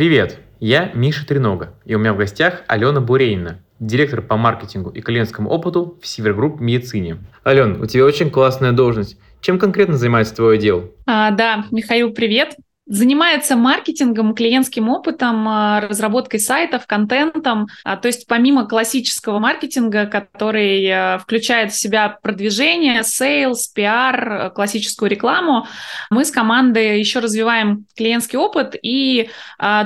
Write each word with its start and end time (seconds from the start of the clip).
Привет, 0.00 0.38
я 0.60 0.90
Миша 0.94 1.26
Тренога, 1.26 1.74
и 1.84 1.94
у 1.94 1.98
меня 1.98 2.14
в 2.14 2.16
гостях 2.16 2.62
Алена 2.68 3.02
Бурейна, 3.02 3.62
директор 3.80 4.22
по 4.22 4.38
маркетингу 4.38 4.88
и 4.88 5.02
клиентскому 5.02 5.50
опыту 5.50 5.98
в 6.00 6.06
Севергрупп 6.06 6.58
Медицине. 6.58 7.18
Ален, 7.44 7.78
у 7.82 7.84
тебя 7.84 8.06
очень 8.06 8.30
классная 8.30 8.72
должность. 8.72 9.18
Чем 9.42 9.58
конкретно 9.58 9.98
занимается 9.98 10.34
твой 10.34 10.54
отдел? 10.54 10.94
А, 11.04 11.30
да, 11.32 11.66
Михаил, 11.70 12.14
привет. 12.14 12.56
Занимается 12.86 13.54
маркетингом, 13.54 14.34
клиентским 14.34 14.88
опытом, 14.88 15.46
а, 15.46 15.80
разработкой 15.80 16.40
сайтов, 16.40 16.88
контентом. 16.88 17.68
А, 17.84 17.96
то 17.96 18.08
есть 18.08 18.26
помимо 18.26 18.66
классического 18.66 19.38
маркетинга, 19.38 20.06
который 20.06 20.90
а, 20.90 21.18
включает 21.18 21.70
в 21.72 21.78
себя 21.78 22.18
продвижение, 22.20 23.04
sales, 23.04 23.68
пиар, 23.68 24.50
классическую 24.52 25.08
рекламу, 25.08 25.68
мы 26.10 26.24
с 26.24 26.32
командой 26.32 26.98
еще 26.98 27.20
развиваем 27.20 27.86
клиентский 27.94 28.38
опыт, 28.38 28.74
и 28.82 29.30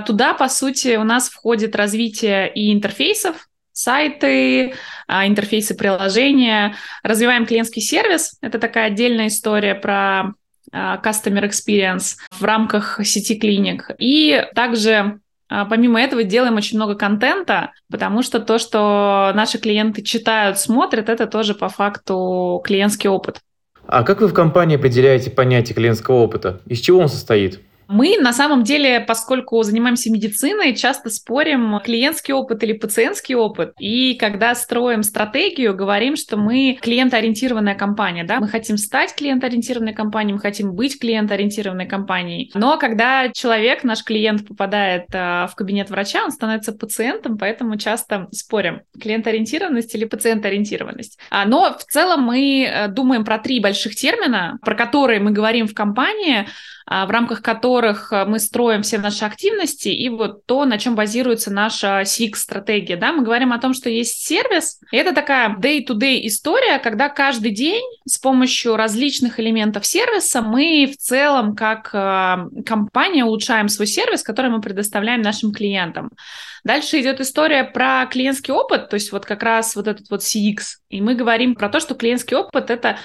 туда, 0.07 0.35
по 0.35 0.49
сути, 0.49 0.97
у 0.97 1.05
нас 1.05 1.29
входит 1.29 1.77
развитие 1.77 2.51
и 2.55 2.73
интерфейсов, 2.73 3.49
сайты, 3.73 4.75
интерфейсы 5.09 5.75
приложения. 5.75 6.77
Развиваем 7.03 7.45
клиентский 7.45 7.83
сервис. 7.83 8.39
Это 8.41 8.59
такая 8.59 8.87
отдельная 8.87 9.27
история 9.27 9.75
про 9.75 10.35
customer 10.75 11.49
experience 11.49 12.17
в 12.33 12.45
рамках 12.45 13.01
сети 13.05 13.39
клиник. 13.39 13.91
И 13.99 14.45
также 14.55 15.21
а, 15.49 15.67
Помимо 15.67 16.01
этого 16.01 16.25
делаем 16.25 16.57
очень 16.57 16.79
много 16.79 16.95
контента, 16.95 17.73
потому 17.91 18.23
что 18.23 18.41
то, 18.41 18.59
что 18.59 19.33
наши 19.35 19.59
клиенты 19.59 20.03
читают, 20.03 20.59
смотрят, 20.59 21.09
это 21.09 21.27
тоже 21.27 21.55
по 21.55 21.69
факту 21.69 22.61
клиентский 22.65 23.09
опыт. 23.09 23.41
А 23.87 24.03
как 24.03 24.21
вы 24.21 24.29
в 24.29 24.35
компании 24.35 24.77
определяете 24.77 25.31
понятие 25.31 25.75
клиентского 25.75 26.17
опыта? 26.17 26.61
Из 26.67 26.81
чего 26.81 27.01
он 27.01 27.09
состоит? 27.09 27.61
Мы 27.89 28.17
на 28.19 28.33
самом 28.33 28.63
деле, 28.65 29.01
поскольку 29.01 29.63
занимаемся 29.63 30.11
медициной, 30.11 30.75
часто 30.75 31.11
спорим, 31.11 31.81
клиентский 31.85 32.35
опыт 32.35 32.63
или 32.63 32.73
пациентский 32.73 33.35
опыт. 33.35 33.73
И 33.79 34.15
когда 34.15 34.55
строим 34.55 35.03
стратегию, 35.03 35.75
говорим, 35.75 36.17
что 36.17 36.37
мы 36.37 36.79
клиентоориентированная 36.81 37.75
компания, 37.75 38.25
да, 38.25 38.41
мы 38.41 38.49
хотим 38.49 38.79
стать 38.79 39.15
клиентоориентированной 39.15 39.95
компанией, 39.95 40.35
мы 40.35 40.41
хотим 40.41 40.73
быть 40.73 40.99
клиентоориентированной 40.99 41.87
компанией. 41.87 42.51
Но 42.55 42.79
когда 42.79 43.31
человек, 43.33 43.85
наш 43.85 44.03
клиент, 44.03 44.47
попадает 44.47 45.05
а, 45.13 45.47
в 45.47 45.55
кабинет 45.55 45.91
врача, 45.91 46.25
он 46.25 46.31
становится 46.31 46.73
пациентом, 46.73 47.39
поэтому 47.39 47.77
часто 47.77 48.29
спорим, 48.33 48.83
клиентоориентированность 49.01 49.95
или 49.95 50.05
пациентоориентированность. 50.05 51.19
А, 51.31 51.45
но 51.45 51.77
в 51.79 51.85
целом 51.85 52.23
мы 52.23 52.65
э, 52.65 52.89
думаем 52.89 53.25
про 53.25 53.39
три 53.39 53.61
больших 53.61 53.95
термина, 53.95 54.59
про 54.63 54.75
которые 54.75 55.21
мы 55.21 55.31
говорим 55.31 55.67
в 55.67 55.75
компании, 55.75 56.47
а, 56.87 57.07
в 57.07 57.11
рамках 57.11 57.41
которых 57.43 57.74
а, 58.11 58.25
мы 58.25 58.39
строим 58.39 58.83
все 58.83 58.99
наши 58.99 59.25
активности 59.25 59.89
и 59.89 60.09
вот 60.09 60.47
то, 60.47 60.65
на 60.65 60.79
чем 60.79 60.95
базируется 60.95 61.51
наша 61.51 62.03
CX-стратегия. 62.03 62.97
Да? 62.97 63.13
Мы 63.13 63.25
говорим 63.25 63.53
о 63.53 63.59
том, 63.59 63.75
что 63.75 63.91
есть 63.91 64.25
сервис. 64.27 64.81
И 64.93 64.97
это 64.97 65.15
такая 65.15 65.57
day-to-day 65.57 66.27
история, 66.27 66.79
когда 66.79 67.09
каждый 67.09 67.51
день 67.51 67.85
с 68.07 68.19
помощью 68.19 68.77
различных 68.77 69.41
элементов 69.41 69.87
сервиса 69.87 70.43
мы 70.43 70.91
в 70.93 70.97
целом 70.97 71.57
как 71.57 71.91
а, 71.93 72.49
компания 72.65 73.25
улучшаем 73.25 73.69
свой 73.69 73.87
сервис, 73.87 74.23
который 74.23 74.51
мы 74.51 74.61
предоставляем 74.61 75.23
нашим 75.23 75.53
клиентам. 75.53 76.11
Дальше 76.65 77.01
идет 77.01 77.21
история 77.21 77.65
про 77.65 78.07
клиентский 78.07 78.55
опыт, 78.55 78.89
то 78.89 78.95
есть 78.95 79.13
вот 79.13 79.27
как 79.27 79.43
раз 79.43 79.77
вот 79.77 79.87
этот 79.87 80.09
вот 80.11 80.21
CX. 80.21 80.59
И 80.89 81.03
мы 81.03 81.15
говорим 81.15 81.55
про 81.55 81.69
то, 81.69 81.79
что 81.79 81.95
клиентский 81.95 82.37
опыт— 82.37 82.71
это 82.71 82.99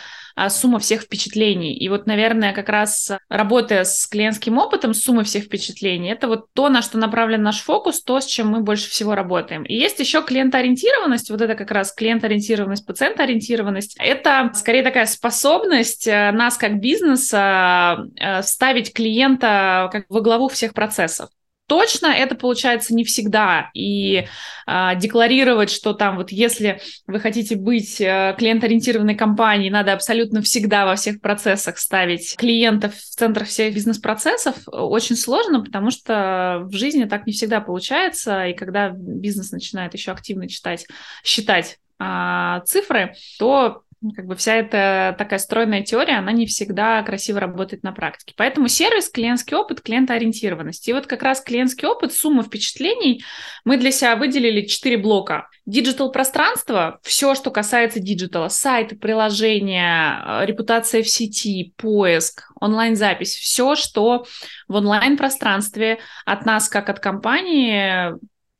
сумма 0.47 0.79
всех 0.79 1.01
впечатлений. 1.01 1.75
И 1.75 1.89
вот, 1.89 2.07
наверное, 2.07 2.53
как 2.53 2.69
раз 2.69 3.11
работая 3.27 3.83
с 3.83 4.07
клиентским 4.07 4.57
опытом, 4.57 4.93
сумма 4.93 5.23
всех 5.23 5.45
впечатлений, 5.45 6.09
это 6.09 6.27
вот 6.29 6.45
то, 6.53 6.69
на 6.69 6.81
что 6.81 6.97
направлен 6.97 7.43
наш 7.43 7.61
фокус, 7.61 8.01
то, 8.01 8.21
с 8.21 8.25
чем 8.25 8.47
мы 8.47 8.61
больше 8.61 8.89
всего 8.89 9.15
работаем. 9.15 9.63
И 9.63 9.75
есть 9.75 9.99
еще 9.99 10.23
клиентоориентированность, 10.23 11.29
вот 11.29 11.41
это 11.41 11.55
как 11.55 11.71
раз 11.71 11.91
клиентоориентированность, 11.91 12.85
пациентоориентированность. 12.85 13.97
Это 13.99 14.51
скорее 14.53 14.83
такая 14.83 15.05
способность 15.07 16.07
э, 16.07 16.31
нас 16.31 16.57
как 16.57 16.79
бизнеса 16.79 18.05
э, 18.15 18.41
ставить 18.43 18.93
клиента 18.93 19.89
как 19.91 20.05
во 20.09 20.21
главу 20.21 20.47
всех 20.47 20.73
процессов 20.73 21.29
точно 21.69 22.07
это 22.07 22.35
получается 22.35 22.95
не 22.95 23.05
всегда. 23.05 23.69
И 23.73 24.25
а, 24.65 24.95
декларировать, 24.95 25.69
что 25.69 25.93
там 25.93 26.17
вот 26.17 26.31
если 26.31 26.81
вы 27.05 27.19
хотите 27.19 27.55
быть 27.55 28.01
а, 28.01 28.33
клиент-ориентированной 28.33 29.15
компанией, 29.15 29.69
надо 29.69 29.93
абсолютно 29.93 30.41
всегда 30.41 30.85
во 30.85 30.95
всех 30.95 31.21
процессах 31.21 31.77
ставить 31.77 32.35
клиентов 32.35 32.95
в 32.95 33.15
центр 33.15 33.45
всех 33.45 33.73
бизнес-процессов, 33.73 34.55
очень 34.65 35.15
сложно, 35.15 35.63
потому 35.63 35.91
что 35.91 36.61
в 36.63 36.73
жизни 36.73 37.05
так 37.05 37.27
не 37.27 37.33
всегда 37.33 37.61
получается. 37.61 38.47
И 38.47 38.53
когда 38.53 38.89
бизнес 38.89 39.51
начинает 39.51 39.93
еще 39.93 40.11
активно 40.11 40.49
читать, 40.49 40.87
считать 41.23 41.77
а, 41.99 42.61
цифры, 42.61 43.13
то 43.37 43.83
как 44.15 44.25
бы 44.25 44.35
вся 44.35 44.55
эта 44.55 45.13
такая 45.17 45.39
стройная 45.39 45.83
теория, 45.83 46.17
она 46.17 46.31
не 46.31 46.45
всегда 46.45 47.03
красиво 47.03 47.39
работает 47.39 47.83
на 47.83 47.91
практике. 47.91 48.33
Поэтому 48.37 48.69
сервис, 48.69 49.09
клиентский 49.09 49.57
опыт, 49.57 49.81
клиентоориентированность. 49.81 50.87
И 50.87 50.93
вот 50.93 51.05
как 51.05 51.21
раз 51.21 51.41
клиентский 51.41 51.87
опыт, 51.87 52.13
сумма 52.13 52.43
впечатлений, 52.43 53.23
мы 53.65 53.77
для 53.77 53.91
себя 53.91 54.15
выделили 54.15 54.65
четыре 54.65 54.97
блока. 54.97 55.49
Digital 55.65 56.11
пространство, 56.11 56.99
все, 57.03 57.35
что 57.35 57.51
касается 57.51 57.99
digital 57.99 58.36
а, 58.36 58.47
сайты, 58.47 58.95
приложения, 58.95 60.23
э, 60.25 60.45
репутация 60.45 61.03
в 61.03 61.09
сети, 61.09 61.73
поиск, 61.75 62.49
онлайн-запись, 62.59 63.35
все, 63.35 63.75
что 63.75 64.25
в 64.67 64.75
онлайн-пространстве 64.75 65.99
от 66.25 66.45
нас, 66.45 66.69
как 66.69 66.89
от 66.89 66.99
компании, 66.99 68.13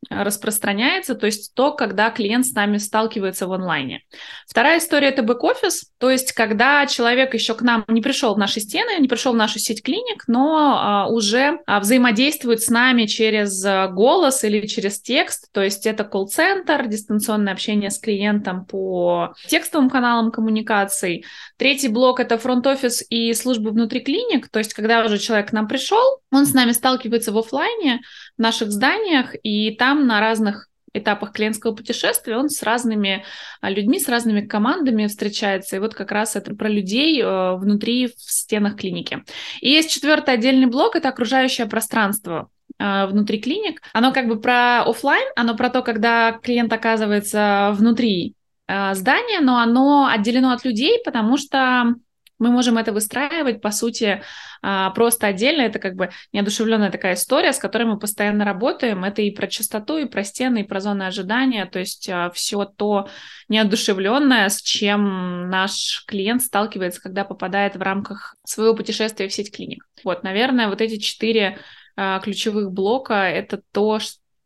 распространяется, 0.10 1.14
то 1.14 1.26
есть 1.26 1.54
то, 1.54 1.72
когда 1.72 2.10
клиент 2.10 2.46
с 2.46 2.54
нами 2.54 2.78
сталкивается 2.78 3.48
в 3.48 3.54
онлайне. 3.54 4.04
Вторая 4.48 4.80
история– 4.80 5.08
это 5.10 5.24
бэк-офис, 5.24 5.92
то 5.98 6.10
есть 6.10 6.32
когда 6.32 6.86
человек 6.88 7.34
еще 7.34 7.54
к 7.54 7.62
нам 7.62 7.84
не 7.88 8.02
пришел 8.02 8.34
в 8.34 8.38
наши 8.38 8.62
стены, 8.62 9.00
не 9.00 9.08
пришел 9.08 9.34
в 9.34 9.36
нашу 9.36 9.59
сеть 9.59 9.84
клиник, 9.84 10.24
но 10.28 10.78
а, 10.80 11.08
уже 11.09 11.59
а, 11.66 11.80
взаимодействует 11.82 12.62
с 12.62 12.70
нами 12.70 13.06
через 13.06 13.64
а, 13.66 13.88
голос 13.90 14.44
или 14.44 14.66
через 14.68 15.02
текст, 15.02 15.52
то 15.52 15.62
есть 15.62 15.86
это 15.86 16.06
колл-центр, 16.06 16.88
дистанционное 16.88 17.54
общение 17.54 17.92
с 17.92 18.00
клиентом 18.00 18.66
по 18.66 19.34
текстовым 19.48 19.90
каналам 19.90 20.32
коммуникаций. 20.32 21.26
Третий 21.58 21.90
блок– 21.90 22.20
это 22.22 22.38
фронт-офис 22.38 23.04
и 23.09 23.34
службы 23.34 23.72
внутри 23.72 24.00
клиник, 24.00 24.48
то 24.48 24.59
есть 24.59 24.74
когда 24.74 25.04
уже 25.04 25.18
человек 25.18 25.50
к 25.50 25.54
нам 25.54 25.68
пришел, 25.68 26.22
он 26.32 26.46
с 26.46 26.54
нами 26.54 26.72
сталкивается 26.72 27.32
в 27.32 27.38
офлайне, 27.38 28.02
в 28.38 28.42
наших 28.42 28.72
зданиях, 28.72 29.36
и 29.44 29.76
там 29.76 29.89
на 29.96 30.20
разных 30.20 30.70
этапах 30.94 31.34
клиентского 31.34 31.74
путешествия 31.74 32.38
он 32.38 32.50
с 32.50 32.64
разными 32.64 33.24
а, 33.62 33.70
людьми, 33.70 34.00
с 34.00 34.08
разными 34.08 34.42
командами 34.42 35.08
встречается. 35.08 35.76
И 35.76 35.80
вот 35.80 35.94
как 35.94 36.12
раз 36.12 36.36
это 36.36 36.56
про 36.56 36.68
людей 36.68 37.22
э, 37.22 37.56
внутри, 37.56 38.08
в 38.08 38.14
стенах 38.18 38.78
клиники. 38.78 39.24
И 39.62 39.70
есть 39.70 39.92
четвертый 39.92 40.34
отдельный 40.34 40.68
блок, 40.68 40.96
это 40.96 41.10
окружающее 41.10 41.68
пространство 41.68 42.50
э, 42.78 43.06
внутри 43.08 43.40
клиник. 43.40 43.82
Оно 43.94 44.12
как 44.12 44.28
бы 44.28 44.40
про 44.40 44.82
офлайн, 44.84 45.28
оно 45.36 45.56
про 45.56 45.70
то, 45.70 45.82
когда 45.82 46.32
клиент 46.32 46.72
оказывается 46.74 47.72
внутри 47.74 48.36
э, 48.68 48.94
здания, 48.96 49.42
но 49.42 49.60
оно 49.60 50.08
отделено 50.12 50.52
от 50.52 50.66
людей, 50.66 51.02
потому 51.04 51.38
что 51.38 51.96
мы 52.40 52.52
можем 52.52 52.78
это 52.78 52.94
выстраивать, 52.94 53.62
по 53.62 53.72
сути, 53.72 54.24
а, 54.62 54.90
просто 54.92 55.28
отдельно. 55.28 55.62
Это 55.62 55.78
как 55.80 55.96
бы 55.96 56.10
неодушевленная 56.32 56.90
такая 56.90 57.16
история, 57.16 57.54
с 57.54 57.60
которой 57.60 57.84
мы 57.84 58.00
постоянно 58.00 58.46
работаем. 58.46 59.04
Это 59.04 59.22
и 59.22 59.32
про 59.32 59.48
частоту, 59.48 59.98
и 59.98 60.06
про 60.06 60.24
стены, 60.24 60.62
и 60.62 60.64
про 60.64 60.80
зоны 60.80 61.04
ожидания. 61.04 61.66
То 61.66 61.80
есть 61.80 62.10
а, 62.10 62.32
все 62.32 62.64
то 62.64 63.10
неодушевленное, 63.50 64.48
с 64.48 64.62
чем 64.62 65.50
наш 65.50 66.06
клиент 66.08 66.42
сталкивается, 66.42 67.02
когда 67.02 67.26
попадает 67.26 67.76
в 67.76 67.82
рамках 67.82 68.36
своего 68.46 68.74
путешествия 68.74 69.28
в 69.28 69.34
сеть 69.34 69.54
клиник. 69.54 69.86
Вот, 70.04 70.24
наверное, 70.24 70.70
вот 70.70 70.82
эти 70.82 70.97
четыре 70.97 71.59
а, 71.97 72.20
ключевых 72.20 72.72
блока— 72.72 73.14
это 73.14 73.62
то, 73.74 74.00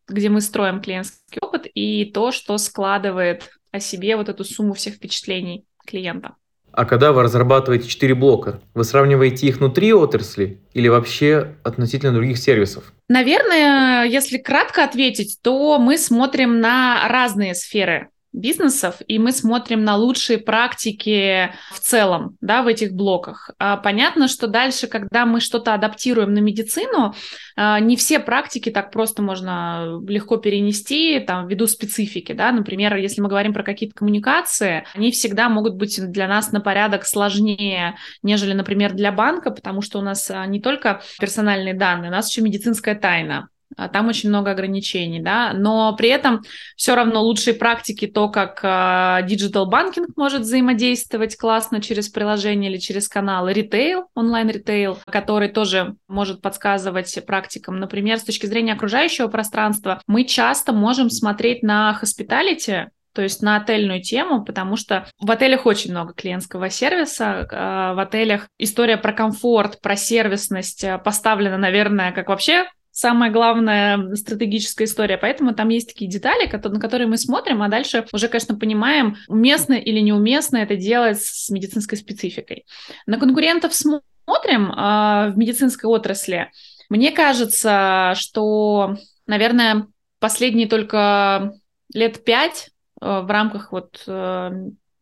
где 0.07 0.29
мы 0.29 0.41
строим 0.41 0.81
клиентский 0.81 1.39
опыт, 1.41 1.67
и 1.73 2.05
то, 2.05 2.31
что 2.31 2.57
складывает 2.57 3.51
о 3.71 3.79
себе 3.79 4.15
вот 4.15 4.29
эту 4.29 4.43
сумму 4.43 4.73
всех 4.73 4.95
впечатлений 4.95 5.65
клиента. 5.85 6.35
А 6.73 6.85
когда 6.85 7.11
вы 7.11 7.21
разрабатываете 7.21 7.87
четыре 7.87 8.15
блока, 8.15 8.59
вы 8.73 8.83
сравниваете 8.83 9.47
их 9.47 9.57
внутри 9.57 9.93
отрасли 9.93 10.59
или 10.73 10.87
вообще 10.87 11.55
относительно 11.63 12.13
других 12.13 12.39
сервисов? 12.39 12.93
Наверное, 13.07 14.05
если 14.05 14.39
кратко 14.39 14.83
ответить, 14.83 15.37
то 15.43 15.77
мы 15.77 15.99
смотрим 15.99 16.59
на 16.59 17.07
разные 17.07 17.53
сферы 17.53 18.09
бизнесов, 18.33 18.95
и 19.07 19.19
мы 19.19 19.31
смотрим 19.31 19.83
на 19.83 19.95
лучшие 19.95 20.39
практики 20.39 21.53
в 21.71 21.79
целом, 21.79 22.35
да, 22.41 22.63
в 22.63 22.67
этих 22.67 22.93
блоках. 22.93 23.51
А 23.59 23.77
понятно, 23.77 24.27
что 24.27 24.47
дальше, 24.47 24.87
когда 24.87 25.25
мы 25.25 25.39
что-то 25.39 25.73
адаптируем 25.73 26.33
на 26.33 26.39
медицину, 26.39 27.13
а, 27.55 27.79
не 27.79 27.95
все 27.95 28.19
практики 28.19 28.71
так 28.71 28.91
просто 28.91 29.21
можно 29.21 30.01
легко 30.07 30.37
перенести, 30.37 31.19
там, 31.19 31.47
ввиду 31.47 31.67
специфики, 31.67 32.33
да, 32.33 32.51
например, 32.51 32.95
если 32.95 33.21
мы 33.21 33.29
говорим 33.29 33.53
про 33.53 33.63
какие-то 33.63 33.95
коммуникации, 33.95 34.85
они 34.95 35.11
всегда 35.11 35.47
могут 35.49 35.75
быть 35.75 35.99
для 36.11 36.27
нас 36.27 36.51
на 36.51 36.59
порядок 36.59 37.05
сложнее, 37.05 37.95
нежели, 38.23 38.53
например, 38.53 38.93
для 38.93 39.11
банка, 39.11 39.51
потому 39.51 39.81
что 39.81 39.99
у 39.99 40.01
нас 40.01 40.29
а, 40.31 40.45
не 40.47 40.59
только 40.59 41.01
персональные 41.19 41.75
данные, 41.75 42.09
у 42.09 42.13
нас 42.13 42.29
еще 42.29 42.41
медицинская 42.41 42.95
тайна, 42.95 43.49
там 43.91 44.07
очень 44.07 44.29
много 44.29 44.51
ограничений, 44.51 45.21
да, 45.21 45.53
но 45.53 45.95
при 45.95 46.09
этом 46.09 46.41
все 46.75 46.95
равно 46.95 47.21
лучшие 47.21 47.53
практики, 47.53 48.07
то, 48.07 48.29
как 48.29 49.25
digital 49.25 49.67
а, 49.67 49.69
banking 49.69 50.15
может 50.15 50.41
взаимодействовать 50.41 51.37
классно 51.37 51.81
через 51.81 52.09
приложение 52.09 52.71
или 52.71 52.77
через 52.77 53.07
каналы, 53.07 53.53
ритейл, 53.53 54.07
онлайн-ритейл, 54.15 54.99
который 55.05 55.49
тоже 55.49 55.95
может 56.07 56.41
подсказывать 56.41 57.17
практикам. 57.25 57.79
Например, 57.79 58.17
с 58.17 58.23
точки 58.23 58.45
зрения 58.45 58.73
окружающего 58.73 59.27
пространства, 59.27 60.01
мы 60.07 60.23
часто 60.25 60.73
можем 60.73 61.09
смотреть 61.09 61.63
на 61.63 61.97
hospitality, 62.01 62.87
то 63.13 63.21
есть 63.21 63.41
на 63.41 63.57
отельную 63.57 64.01
тему, 64.01 64.43
потому 64.43 64.75
что 64.75 65.07
в 65.19 65.29
отелях 65.29 65.65
очень 65.65 65.91
много 65.91 66.13
клиентского 66.13 66.69
сервиса, 66.69 67.47
а, 67.51 67.93
в 67.93 67.99
отелях 67.99 68.47
история 68.57 68.97
про 68.97 69.13
комфорт, 69.13 69.79
про 69.81 69.95
сервисность 69.95 70.83
поставлена, 71.03 71.57
наверное, 71.57 72.11
как 72.11 72.29
вообще 72.29 72.67
самая 72.93 73.29
главная 73.29 74.15
стратегическая 74.15 74.85
история. 74.85 75.17
Поэтому 75.17 75.53
там 75.53 75.67
есть 75.67 75.89
такие 75.89 76.09
детали, 76.09 76.49
на 76.49 76.79
которые 76.79 77.07
мы 77.07 77.17
смотрим, 77.17 77.61
а 77.61 77.67
дальше 77.67 78.05
уже, 78.13 78.29
конечно, 78.29 78.55
понимаем, 78.55 79.17
уместно 79.27 79.73
или 79.73 79.99
неуместно 79.99 80.57
это 80.57 80.77
делать 80.77 81.21
с 81.21 81.49
медицинской 81.49 81.97
спецификой. 81.97 82.65
На 83.05 83.19
конкурентов 83.19 83.73
смотрим 83.73 84.71
э, 84.71 85.31
в 85.31 85.37
медицинской 85.37 85.89
отрасли. 85.89 86.49
Мне 86.87 87.11
кажется, 87.11 88.13
что, 88.15 88.95
наверное, 89.27 89.87
последние 90.19 90.67
только 90.67 91.53
лет 91.93 92.23
пять 92.23 92.69
Э, 93.03 93.21
в 93.21 93.29
рамках 93.29 93.71
вот 93.71 94.01
э, 94.07 94.51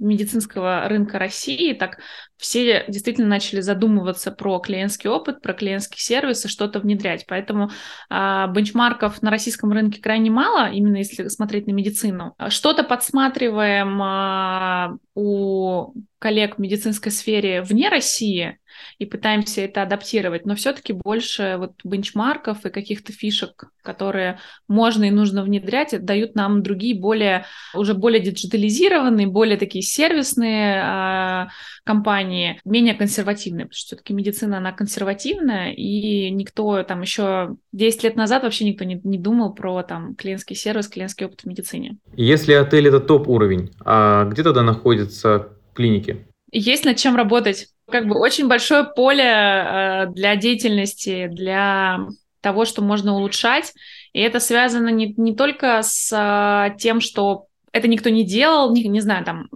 медицинского 0.01 0.87
рынка 0.87 1.19
России, 1.19 1.73
так 1.73 1.99
все 2.37 2.85
действительно 2.87 3.27
начали 3.27 3.61
задумываться 3.61 4.31
про 4.31 4.59
клиентский 4.59 5.09
опыт, 5.09 5.41
про 5.41 5.53
клиентский 5.53 5.99
сервис 5.99 6.43
и 6.45 6.49
что-то 6.49 6.79
внедрять. 6.79 7.25
Поэтому 7.27 7.69
э, 8.09 8.45
бенчмарков 8.49 9.21
на 9.21 9.29
российском 9.29 9.71
рынке 9.71 10.01
крайне 10.01 10.31
мало, 10.31 10.69
именно 10.71 10.97
если 10.97 11.27
смотреть 11.27 11.67
на 11.67 11.71
медицину. 11.71 12.35
Что-то 12.49 12.83
подсматриваем 12.83 14.01
э, 14.01 14.97
у 15.15 15.93
коллег 16.19 16.55
в 16.55 16.59
медицинской 16.59 17.11
сфере 17.11 17.61
вне 17.61 17.89
России, 17.89 18.57
и 18.97 19.05
пытаемся 19.05 19.61
это 19.61 19.81
адаптировать, 19.83 20.45
но 20.45 20.55
все-таки 20.55 20.93
больше 20.93 21.55
вот 21.57 21.73
бенчмарков 21.83 22.65
и 22.65 22.69
каких-то 22.69 23.13
фишек, 23.13 23.65
которые 23.81 24.39
можно 24.67 25.05
и 25.05 25.11
нужно 25.11 25.43
внедрять, 25.43 26.03
дают 26.03 26.35
нам 26.35 26.63
другие 26.63 26.99
более, 26.99 27.45
уже 27.73 27.93
более 27.93 28.21
диджитализированные, 28.21 29.27
более 29.27 29.57
такие 29.57 29.81
сервисные 29.81 30.83
э, 30.83 31.47
компании, 31.83 32.59
менее 32.65 32.93
консервативные, 32.93 33.65
потому 33.65 33.75
что 33.75 33.87
все-таки 33.87 34.13
медицина, 34.13 34.57
она 34.57 34.71
консервативная, 34.71 35.71
и 35.71 36.29
никто 36.31 36.83
там 36.83 37.01
еще 37.01 37.55
10 37.71 38.03
лет 38.03 38.15
назад 38.15 38.43
вообще 38.43 38.65
никто 38.65 38.83
не, 38.83 38.99
не 39.03 39.17
думал 39.17 39.53
про 39.53 39.83
там 39.83 40.15
клиентский 40.15 40.55
сервис, 40.55 40.87
клиентский 40.87 41.25
опыт 41.25 41.41
в 41.41 41.45
медицине. 41.45 41.97
Если 42.15 42.53
отель 42.53 42.87
это 42.87 42.99
топ-уровень, 42.99 43.71
а 43.83 44.25
где 44.25 44.43
тогда 44.43 44.63
находятся 44.63 45.49
клиники? 45.73 46.25
Есть 46.51 46.85
над 46.85 46.97
чем 46.97 47.15
работать 47.15 47.67
как 47.91 48.07
бы 48.07 48.17
очень 48.17 48.47
большое 48.47 48.83
поле 48.83 49.23
э, 49.23 50.05
для 50.07 50.35
деятельности, 50.35 51.27
для 51.27 51.99
того, 52.41 52.65
что 52.65 52.81
можно 52.81 53.15
улучшать. 53.15 53.73
И 54.13 54.19
это 54.19 54.39
связано 54.39 54.89
не, 54.89 55.13
не 55.17 55.35
только 55.35 55.81
с 55.83 56.11
э, 56.11 56.75
тем, 56.77 57.01
что 57.01 57.45
это 57.71 57.87
никто 57.87 58.09
не 58.09 58.25
делал, 58.25 58.73
не, 58.73 58.83
не 58.87 59.01
знаю, 59.01 59.23
там 59.23 59.47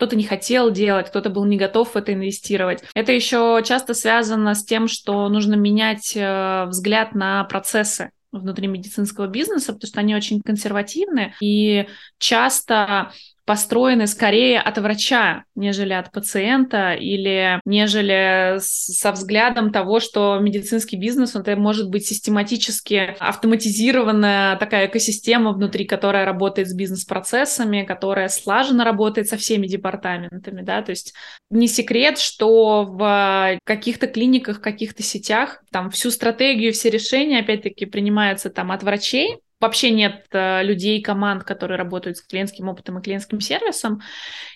кто-то 0.00 0.16
не 0.16 0.24
хотел 0.24 0.70
делать, 0.70 1.08
кто-то 1.08 1.28
был 1.28 1.44
не 1.44 1.58
готов 1.58 1.90
в 1.90 1.96
это 1.96 2.14
инвестировать. 2.14 2.82
Это 2.94 3.12
еще 3.12 3.62
часто 3.66 3.92
связано 3.92 4.54
с 4.54 4.64
тем, 4.64 4.88
что 4.88 5.28
нужно 5.28 5.54
менять 5.56 6.16
э, 6.16 6.64
взгляд 6.68 7.14
на 7.14 7.44
процессы 7.44 8.10
внутри 8.32 8.66
медицинского 8.66 9.26
бизнеса, 9.26 9.72
потому 9.72 9.88
что 9.88 10.00
они 10.00 10.14
очень 10.14 10.40
консервативны 10.40 11.34
и 11.40 11.86
часто 12.18 13.12
построены 13.50 14.06
скорее 14.06 14.60
от 14.60 14.78
врача, 14.78 15.42
нежели 15.56 15.92
от 15.92 16.12
пациента, 16.12 16.92
или 16.92 17.60
нежели 17.64 18.58
со 18.60 19.10
взглядом 19.10 19.72
того, 19.72 19.98
что 19.98 20.38
медицинский 20.40 20.96
бизнес, 20.96 21.34
это 21.34 21.56
может 21.56 21.90
быть 21.90 22.06
систематически 22.06 23.16
автоматизированная 23.18 24.54
такая 24.54 24.86
экосистема 24.86 25.50
внутри, 25.50 25.84
которая 25.84 26.24
работает 26.24 26.68
с 26.68 26.74
бизнес-процессами, 26.74 27.82
которая 27.82 28.28
слаженно 28.28 28.84
работает 28.84 29.26
со 29.26 29.36
всеми 29.36 29.66
департаментами, 29.66 30.62
да, 30.62 30.80
то 30.82 30.90
есть 30.90 31.12
не 31.50 31.66
секрет, 31.66 32.20
что 32.20 32.84
в 32.84 33.58
каких-то 33.64 34.06
клиниках, 34.06 34.60
каких-то 34.60 35.02
сетях 35.02 35.60
там 35.72 35.90
всю 35.90 36.12
стратегию, 36.12 36.72
все 36.72 36.88
решения, 36.88 37.40
опять-таки, 37.40 37.84
принимаются 37.84 38.48
там 38.48 38.70
от 38.70 38.84
врачей, 38.84 39.40
вообще 39.60 39.90
нет 39.90 40.24
э, 40.32 40.62
людей, 40.62 41.02
команд, 41.02 41.44
которые 41.44 41.76
работают 41.76 42.16
с 42.16 42.22
клиентским 42.22 42.68
опытом 42.68 42.98
и 42.98 43.02
клиентским 43.02 43.40
сервисом, 43.40 44.00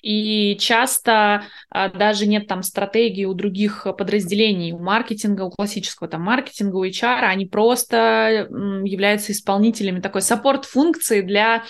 и 0.03 0.57
часто 0.59 1.45
э, 1.73 1.91
даже 1.91 2.27
нет 2.27 2.47
там 2.47 2.63
стратегии 2.63 3.25
у 3.27 3.35
других 3.35 3.87
подразделений, 3.97 4.73
у 4.73 4.79
маркетинга, 4.79 5.43
у 5.43 5.51
классического 5.51 6.09
там 6.09 6.23
маркетинга, 6.23 6.77
у 6.77 6.85
HR, 6.85 7.21
они 7.25 7.47
просто 7.47 8.49
являются 8.85 9.33
исполнителями 9.33 10.01
такой 10.01 10.23
саппорт-функции 10.23 11.21
для 11.21 11.65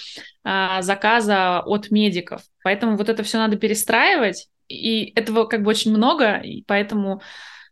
э, 0.45 0.83
заказа 0.83 1.61
от 1.61 1.91
медиков. 1.91 2.43
Поэтому 2.63 2.97
вот 2.97 3.09
это 3.09 3.23
все 3.25 3.39
надо 3.39 3.57
перестраивать, 3.57 4.49
и 4.69 5.13
этого 5.17 5.45
как 5.45 5.63
бы 5.63 5.71
очень 5.71 5.91
много, 5.93 6.37
и 6.37 6.63
поэтому 6.63 7.21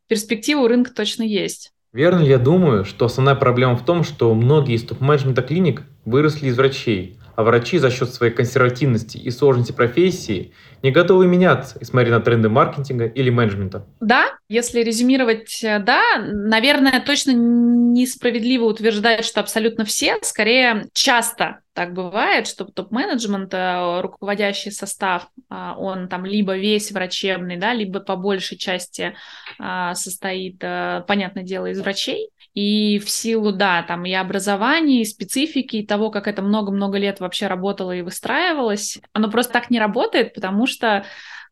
перспектива 0.08 0.62
у 0.62 0.68
рынка 0.68 0.92
точно 0.92 1.22
есть. 1.22 1.71
Верно 1.92 2.20
ли 2.20 2.28
я 2.28 2.38
думаю, 2.38 2.86
что 2.86 3.04
основная 3.04 3.34
проблема 3.34 3.76
в 3.76 3.84
том, 3.84 4.02
что 4.02 4.34
многие 4.34 4.76
из 4.76 4.82
топ-менеджмента 4.82 5.42
клиник 5.42 5.82
выросли 6.06 6.48
из 6.48 6.56
врачей, 6.56 7.18
а 7.42 7.44
врачи 7.44 7.78
за 7.78 7.90
счет 7.90 8.14
своей 8.14 8.32
консервативности 8.32 9.18
и 9.18 9.30
сложности 9.30 9.72
профессии 9.72 10.52
не 10.82 10.90
готовы 10.90 11.26
меняться 11.26 11.76
и 11.80 11.84
смотреть 11.84 12.12
на 12.12 12.20
тренды 12.20 12.48
маркетинга 12.48 13.06
или 13.06 13.30
менеджмента? 13.30 13.86
Да, 14.00 14.36
если 14.48 14.80
резюмировать, 14.80 15.62
э, 15.64 15.80
да, 15.80 16.02
наверное, 16.18 17.00
точно 17.04 17.32
несправедливо 17.32 18.64
утверждать, 18.64 19.24
что 19.24 19.40
абсолютно 19.40 19.84
все, 19.84 20.18
скорее 20.22 20.86
часто 20.92 21.60
так 21.74 21.94
бывает, 21.94 22.46
что 22.46 22.64
топ-менеджмент, 22.64 23.52
э, 23.54 24.00
руководящий 24.02 24.70
состав, 24.70 25.28
а, 25.48 25.74
он 25.76 26.08
там 26.08 26.26
либо 26.26 26.56
весь 26.56 26.92
врачебный, 26.92 27.56
да, 27.56 27.72
либо 27.72 28.00
по 28.00 28.14
большей 28.16 28.58
части 28.58 29.14
а, 29.58 29.94
состоит, 29.94 30.56
э, 30.60 31.02
понятное 31.08 31.44
дело, 31.44 31.66
из 31.66 31.80
врачей, 31.80 32.28
и 32.54 32.98
в 32.98 33.08
силу, 33.08 33.52
да, 33.52 33.82
там 33.82 34.04
и 34.04 34.12
образования, 34.12 35.02
и 35.02 35.06
специфики, 35.06 35.76
и 35.76 35.86
того, 35.86 36.10
как 36.10 36.28
это 36.28 36.42
много-много 36.42 36.98
лет 36.98 37.20
вообще 37.20 37.46
работало 37.46 37.92
и 37.92 38.02
выстраивалось, 38.02 38.98
оно 39.12 39.30
просто 39.30 39.54
так 39.54 39.70
не 39.70 39.78
работает, 39.78 40.34
потому 40.34 40.66
что 40.66 41.04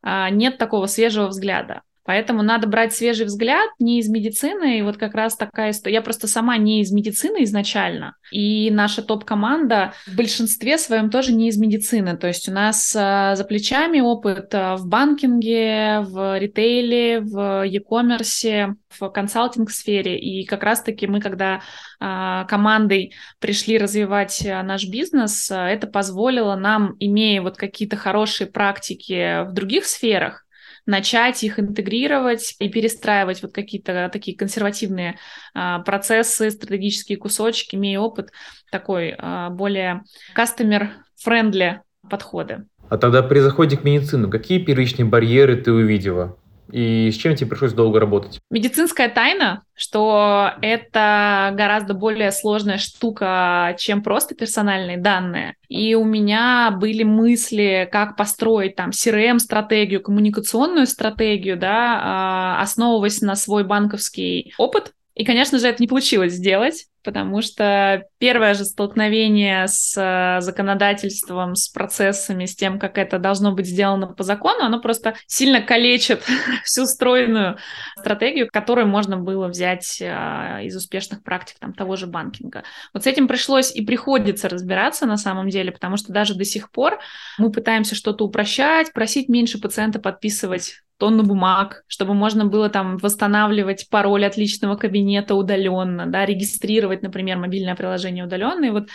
а, 0.03 0.31
нет 0.31 0.59
такого 0.59 0.87
свежего 0.87 1.29
взгляда. 1.29 1.83
Поэтому 2.05 2.43
надо 2.43 2.67
брать 2.67 2.95
свежий 2.95 3.27
взгляд 3.27 3.69
не 3.79 4.01
из 4.01 4.09
медицины, 4.09 4.79
и 4.79 4.83
вот 4.83 4.97
как 4.97 5.15
раз 5.15 5.37
такая 5.37 5.71
история. 5.71 5.97
Я 5.97 6.03
просто 6.03 6.29
сама 6.29 6.57
не 6.57 6.81
из 6.81 6.91
медицины 6.93 7.45
изначально, 7.45 8.17
и 8.33 8.71
наша 8.71 9.03
топ-команда 9.03 9.93
в 10.07 10.17
большинстве 10.17 10.79
своем 10.79 11.11
тоже 11.11 11.33
не 11.33 11.49
из 11.49 11.59
медицины. 11.59 12.17
То 12.17 12.27
есть 12.27 12.49
у 12.49 12.53
нас 12.53 12.95
э, 12.97 13.37
за 13.37 13.45
плечами 13.45 14.01
опыт 14.01 14.53
э, 14.55 14.77
в 14.77 14.87
банкинге, 14.87 16.01
в 16.01 16.39
ритейле, 16.39 17.21
в 17.21 17.65
e-commerce, 17.67 18.75
в 18.89 19.09
консалтинг-сфере. 19.09 20.19
И 20.19 20.45
как 20.47 20.63
раз-таки 20.63 21.07
мы, 21.07 21.21
когда 21.21 21.61
э, 22.01 22.45
командой 22.49 23.13
пришли 23.41 23.79
развивать 23.79 24.43
наш 24.45 24.87
бизнес, 24.87 25.51
это 25.51 25.87
позволило 25.87 26.57
нам, 26.57 26.97
имея 26.99 27.43
вот 27.43 27.57
какие-то 27.57 27.97
хорошие 27.97 28.47
практики 28.47 29.45
в 29.45 29.53
других 29.53 29.85
сферах, 29.85 30.47
начать 30.87 31.43
их 31.45 31.59
интегрировать 31.59 32.57
и 32.59 32.69
перестраивать 32.69 33.43
вот 33.43 33.53
какие-то 33.53 34.09
такие 34.13 34.37
консервативные 34.37 35.19
а, 35.55 35.81
процессы, 35.81 36.51
стратегические 36.51 37.19
кусочки, 37.19 37.77
имея 37.77 38.01
опыт 38.01 38.31
такой 38.71 39.15
а, 39.19 39.51
более 39.51 40.03
customer-friendly 40.37 41.79
подходы. 42.09 42.67
А 42.89 42.99
тогда 42.99 43.23
при 43.23 43.39
заходе 43.39 43.77
к 43.77 43.85
медицину, 43.85 44.29
какие 44.29 44.59
первичные 44.59 45.07
барьеры 45.07 45.57
ты 45.57 45.73
увидела? 45.73 46.37
И 46.73 47.11
с 47.11 47.17
чем 47.17 47.35
тебе 47.35 47.51
пришлось 47.51 47.73
долго 47.73 48.01
работать? 48.01 48.41
Медицинская 48.51 49.09
тайна, 49.09 49.63
что 49.75 50.53
это 50.63 51.53
гораздо 51.55 51.95
более 51.95 52.33
сложная 52.33 52.79
штука, 52.79 53.75
чем 53.79 54.03
просто 54.03 54.35
персональные 54.35 54.99
данные. 54.99 55.57
И 55.69 55.95
у 55.95 56.05
меня 56.05 56.77
были 56.79 57.03
мысли, 57.03 57.89
как 57.91 58.17
построить 58.17 58.77
там 58.77 58.91
CRM-стратегию, 58.91 60.03
коммуникационную 60.03 60.87
стратегию, 60.87 61.57
да, 61.57 62.01
а, 62.03 62.63
основываясь 62.63 63.21
на 63.21 63.37
свой 63.37 63.65
банковский 63.65 64.53
опыт, 64.59 64.93
и, 65.15 65.25
конечно 65.25 65.59
же, 65.59 65.69
это 65.69 65.83
не 65.83 65.87
получилось 65.87 66.33
сделать. 66.33 66.87
Потому 67.03 67.43
что 67.43 68.05
первое 68.19 68.55
же 68.55 68.65
столкновение 68.65 69.67
с 69.67 69.97
э, 69.97 70.41
законодательством, 70.41 71.55
с 71.55 71.69
процессами, 71.69 72.47
с 72.47 72.55
тем, 72.55 72.79
как 72.79 72.99
это 72.99 73.19
должно 73.19 73.53
быть 73.53 73.67
сделано 73.67 74.07
по 74.07 74.23
закону, 74.23 74.65
оно 74.65 74.81
просто 74.81 75.15
сильно 75.27 75.63
калечит 75.63 76.23
всю 76.65 76.87
стройную 76.87 77.59
стратегию, 77.99 78.49
которую 78.53 78.87
можно 78.87 79.17
было 79.17 79.49
взять 79.49 80.01
э, 80.01 80.61
из 80.65 80.77
успешных 80.77 81.23
практик 81.23 81.59
там, 81.59 81.73
того 81.73 81.97
же 81.97 82.07
банкинга. 82.07 82.65
Вот 82.93 83.05
с 83.05 83.07
этим 83.07 83.29
пришлось 83.29 83.75
и 83.75 83.85
приходится 83.85 84.49
разбираться 84.49 85.07
на 85.07 85.17
самом 85.17 85.49
деле, 85.49 85.73
потому 85.73 85.97
что 85.97 86.13
даже 86.13 86.35
до 86.35 86.45
сих 86.45 86.71
пор 86.71 86.99
мы 87.39 87.51
пытаемся 87.51 87.95
что-то 87.95 88.25
упрощать, 88.25 88.93
просить 88.93 89.29
меньше 89.29 89.61
пациента 89.61 89.99
подписывать 89.99 90.83
тонну 91.01 91.25
бумаг, 91.25 91.83
чтобы 91.89 92.15
можно 92.15 92.45
было 92.45 92.69
там 92.69 92.99
восстанавливать 92.99 93.89
пароль 93.91 94.27
от 94.27 94.37
личного 94.37 94.77
кабинета 94.77 95.35
удаленно, 95.35 96.07
да, 96.07 96.25
регистрировать, 96.27 97.03
например, 97.03 97.39
мобильное 97.39 97.75
приложение 97.75 98.25
удаленно. 98.25 98.67
И 98.67 98.71
вот 98.71 98.89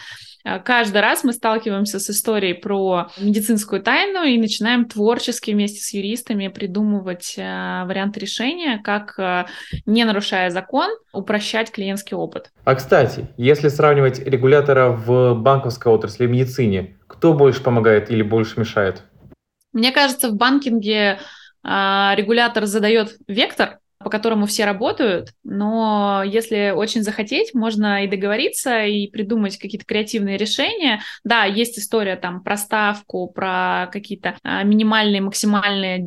э, 0.45 0.59
каждый 0.59 1.01
раз 1.01 1.23
мы 1.23 1.33
сталкиваемся 1.33 1.99
с 1.99 2.09
историей 2.09 2.53
про 2.53 3.07
медицинскую 3.19 3.81
тайну 3.81 4.23
и 4.23 4.37
начинаем 4.37 4.85
творчески 4.85 5.51
вместе 5.51 5.79
с 5.81 5.93
юристами 5.93 6.47
придумывать 6.47 7.33
э, 7.37 7.83
варианты 7.85 8.19
решения, 8.19 8.79
как, 8.83 9.17
э, 9.17 9.45
не 9.87 10.05
нарушая 10.05 10.51
закон, 10.51 10.91
упрощать 11.11 11.71
клиентский 11.71 12.15
опыт. 12.15 12.51
А 12.63 12.75
кстати, 12.75 13.27
если 13.35 13.67
сравнивать 13.67 14.19
регулятора 14.19 14.91
в 14.91 15.33
банковской 15.33 15.91
отрасли, 15.91 16.27
в 16.27 16.29
медицине, 16.29 16.97
кто 17.07 17.33
больше 17.33 17.63
помогает 17.63 18.11
или 18.11 18.21
больше 18.21 18.59
мешает? 18.59 19.01
Мне 19.73 19.91
кажется, 19.91 20.29
в 20.29 20.35
банкинге 20.35 21.19
а, 21.19 21.19
регулятор 21.65 22.65
задает 22.65 23.17
вектор, 23.27 23.79
по 24.05 24.11
которому 24.11 24.45
все 24.45 24.65
работают, 24.65 25.29
но 25.43 26.21
если 26.23 26.71
очень 26.75 27.01
захотеть, 27.01 27.55
можно 27.55 28.03
и 28.03 28.07
договориться, 28.07 28.83
и 28.83 29.07
придумать 29.07 29.57
какие-то 29.57 29.85
креативные 29.85 30.37
решения. 30.37 31.01
Да, 31.23 31.45
есть 31.45 31.79
история 31.79 32.15
там 32.15 32.43
про 32.43 32.55
ставку, 32.55 33.27
про 33.27 33.89
какие-то 33.91 34.35
а, 34.43 34.61
минимальные, 34.61 35.21
максимальные 35.21 36.01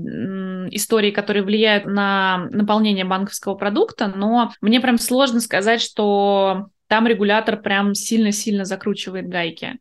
истории, 0.77 1.11
которые 1.11 1.43
влияют 1.43 1.87
на 1.87 2.47
наполнение 2.50 3.05
банковского 3.05 3.57
продукта, 3.57 4.07
но 4.07 4.53
мне 4.61 4.81
прям 4.81 4.99
сложно 4.99 5.41
сказать, 5.41 5.81
что 5.81 6.69
там 6.87 7.07
регулятор 7.07 7.61
прям 7.61 7.95
сильно-сильно 7.95 8.65
закручивает 8.65 9.29
гайки. 9.29 9.79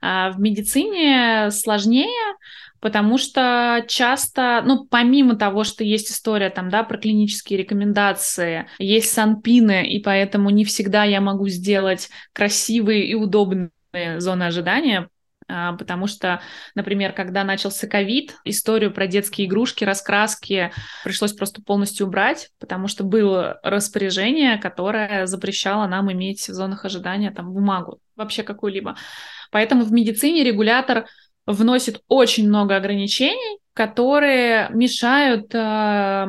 А 0.00 0.30
в 0.30 0.38
медицине 0.38 1.50
сложнее, 1.50 2.36
потому 2.86 3.18
что 3.18 3.84
часто, 3.88 4.62
ну, 4.64 4.86
помимо 4.86 5.34
того, 5.34 5.64
что 5.64 5.82
есть 5.82 6.12
история 6.12 6.50
там, 6.50 6.68
да, 6.68 6.84
про 6.84 6.98
клинические 6.98 7.58
рекомендации, 7.58 8.68
есть 8.78 9.12
санпины, 9.12 9.88
и 9.88 9.98
поэтому 9.98 10.50
не 10.50 10.64
всегда 10.64 11.02
я 11.02 11.20
могу 11.20 11.48
сделать 11.48 12.10
красивые 12.32 13.04
и 13.08 13.14
удобные 13.16 13.72
зоны 14.18 14.44
ожидания, 14.44 15.08
а, 15.48 15.72
потому 15.72 16.06
что, 16.06 16.40
например, 16.76 17.12
когда 17.12 17.42
начался 17.42 17.88
ковид, 17.88 18.36
историю 18.44 18.92
про 18.92 19.08
детские 19.08 19.48
игрушки, 19.48 19.82
раскраски 19.82 20.70
пришлось 21.02 21.32
просто 21.32 21.60
полностью 21.60 22.06
убрать, 22.06 22.50
потому 22.60 22.86
что 22.86 23.02
было 23.02 23.58
распоряжение, 23.64 24.58
которое 24.58 25.26
запрещало 25.26 25.88
нам 25.88 26.12
иметь 26.12 26.48
в 26.48 26.52
зонах 26.52 26.84
ожидания 26.84 27.32
там 27.32 27.52
бумагу, 27.52 27.98
вообще 28.14 28.44
какую-либо. 28.44 28.96
Поэтому 29.50 29.82
в 29.82 29.90
медицине 29.90 30.44
регулятор 30.44 31.06
вносит 31.46 32.02
очень 32.08 32.48
много 32.48 32.76
ограничений, 32.76 33.58
которые 33.72 34.68
мешают 34.70 35.54
э, 35.54 36.26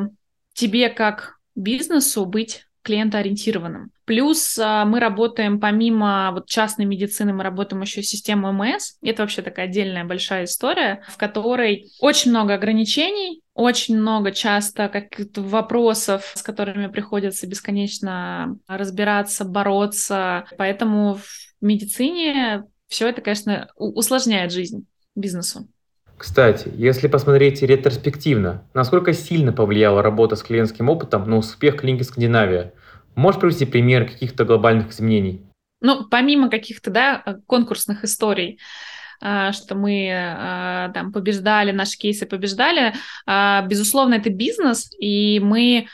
тебе 0.54 0.90
как 0.90 1.38
бизнесу 1.56 2.26
быть 2.26 2.68
клиентоориентированным. 2.88 3.92
Плюс 4.06 4.58
а, 4.58 4.86
мы 4.86 5.02
работаем 5.02 5.60
помимо 5.60 6.32
вот 6.32 6.48
частной 6.48 6.86
медицины, 6.86 7.34
мы 7.34 7.44
работаем 7.44 7.82
еще 7.82 8.02
с 8.02 8.08
системой 8.08 8.54
МС. 8.54 8.98
Это 9.02 9.24
вообще 9.24 9.42
такая 9.42 9.66
отдельная 9.66 10.06
большая 10.06 10.46
история, 10.46 11.04
в 11.10 11.18
которой 11.18 11.92
очень 12.00 12.32
много 12.32 12.54
ограничений, 12.54 13.42
очень 13.54 14.00
много 14.00 14.32
часто 14.32 14.88
каких-то 14.88 15.42
вопросов, 15.42 16.32
с 16.34 16.42
которыми 16.42 16.88
приходится 16.88 17.46
бесконечно 17.46 18.58
разбираться, 18.70 19.44
бороться. 19.44 20.46
Поэтому 20.58 21.16
в 21.16 21.26
медицине 21.60 22.64
все 22.88 23.10
это, 23.10 23.22
конечно, 23.22 23.68
усложняет 23.76 24.54
жизнь 24.54 24.88
бизнесу. 25.18 25.68
Кстати, 26.18 26.72
если 26.76 27.08
посмотреть 27.08 27.62
ретроспективно, 27.62 28.64
насколько 28.74 29.14
сильно 29.14 29.54
повлияла 29.54 30.02
работа 30.02 30.36
с 30.36 30.42
клиентским 30.42 30.90
опытом 30.90 31.30
на 31.30 31.38
успех 31.38 31.78
клиники 31.78 32.04
Скандинавия? 32.04 32.74
Можешь 33.16 33.40
привести 33.40 33.66
пример 33.66 34.10
каких-то 34.10 34.46
глобальных 34.46 34.90
изменений? 34.90 35.42
Ну, 35.80 36.08
помимо 36.10 36.50
каких-то, 36.50 36.90
да, 36.90 37.24
конкурсных 37.46 38.04
историй, 38.04 38.60
а, 39.22 39.52
что 39.52 39.76
мы 39.76 40.12
а, 40.12 40.90
там 40.90 41.12
побеждали, 41.12 41.72
наши 41.72 41.98
кейсы 41.98 42.26
побеждали, 42.26 42.94
а, 43.26 43.62
безусловно, 43.64 44.16
это 44.16 44.30
бизнес, 44.30 44.92
и 45.00 45.40
мы 45.40 45.88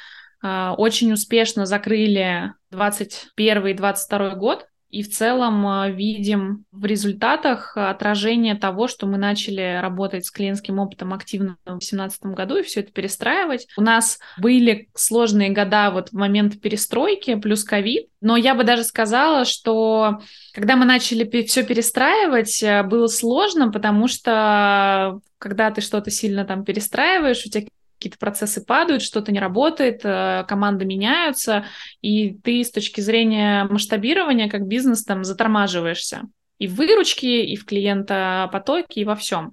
очень 0.45 1.13
успешно 1.13 1.65
закрыли 1.65 2.51
21 2.69 3.67
и 3.67 3.73
22 3.73 4.35
год 4.35 4.67
и 4.93 5.01
в 5.01 5.09
целом 5.09 5.65
а, 5.65 5.89
видим 5.89 6.65
в 6.71 6.85
результатах 6.85 7.75
отражение 7.75 8.53
того, 8.53 8.87
что 8.87 9.07
мы 9.07 9.17
начали 9.17 9.79
работать 9.81 10.27
с 10.27 10.29
клиентским 10.29 10.77
опытом 10.77 11.15
активно 11.15 11.57
в 11.65 11.69
2017 11.69 12.25
году 12.27 12.57
и 12.57 12.61
все 12.61 12.81
это 12.81 12.91
перестраивать. 12.91 13.67
У 13.75 13.81
нас 13.81 14.19
были 14.37 14.89
сложные 14.93 15.49
года 15.49 15.89
вот 15.89 16.09
в 16.09 16.13
момент 16.13 16.61
перестройки 16.61 17.33
плюс 17.33 17.63
ковид, 17.63 18.09
но 18.21 18.37
я 18.37 18.53
бы 18.53 18.63
даже 18.63 18.83
сказала, 18.83 19.45
что 19.45 20.21
когда 20.53 20.75
мы 20.75 20.85
начали 20.85 21.27
все 21.41 21.63
перестраивать, 21.63 22.61
э, 22.61 22.83
было 22.83 23.07
сложно, 23.07 23.71
потому 23.71 24.07
что 24.07 25.21
когда 25.39 25.71
ты 25.71 25.81
что-то 25.81 26.11
сильно 26.11 26.45
там 26.45 26.63
перестраиваешь, 26.63 27.43
у 27.47 27.49
тебя 27.49 27.65
какие-то 28.03 28.19
процессы 28.19 28.63
падают, 28.63 29.01
что-то 29.01 29.31
не 29.31 29.39
работает, 29.39 30.01
э, 30.03 30.43
команды 30.47 30.85
меняются, 30.85 31.65
и 32.01 32.33
ты 32.43 32.63
с 32.63 32.71
точки 32.71 33.01
зрения 33.01 33.63
масштабирования 33.65 34.49
как 34.49 34.67
бизнес 34.67 35.03
там 35.03 35.23
затормаживаешься 35.23 36.23
и 36.59 36.67
в 36.67 36.75
выручке, 36.75 37.45
и 37.45 37.55
в 37.55 37.65
клиентопотоке, 37.65 39.01
и 39.01 39.05
во 39.05 39.15
всем. 39.15 39.51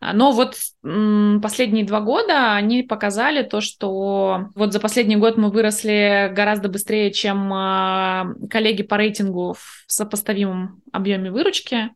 Но 0.00 0.32
вот 0.32 0.56
последние 1.42 1.84
два 1.84 2.00
года 2.00 2.54
они 2.54 2.82
показали 2.82 3.42
то, 3.42 3.60
что 3.60 4.48
вот 4.54 4.72
за 4.72 4.80
последний 4.80 5.16
год 5.16 5.36
мы 5.36 5.50
выросли 5.50 6.32
гораздо 6.32 6.68
быстрее, 6.68 7.12
чем 7.12 7.52
э, 7.52 8.48
коллеги 8.48 8.82
по 8.82 8.96
рейтингу 8.96 9.54
в 9.54 9.84
сопоставимом 9.88 10.82
объеме 10.92 11.30
выручки, 11.30 11.90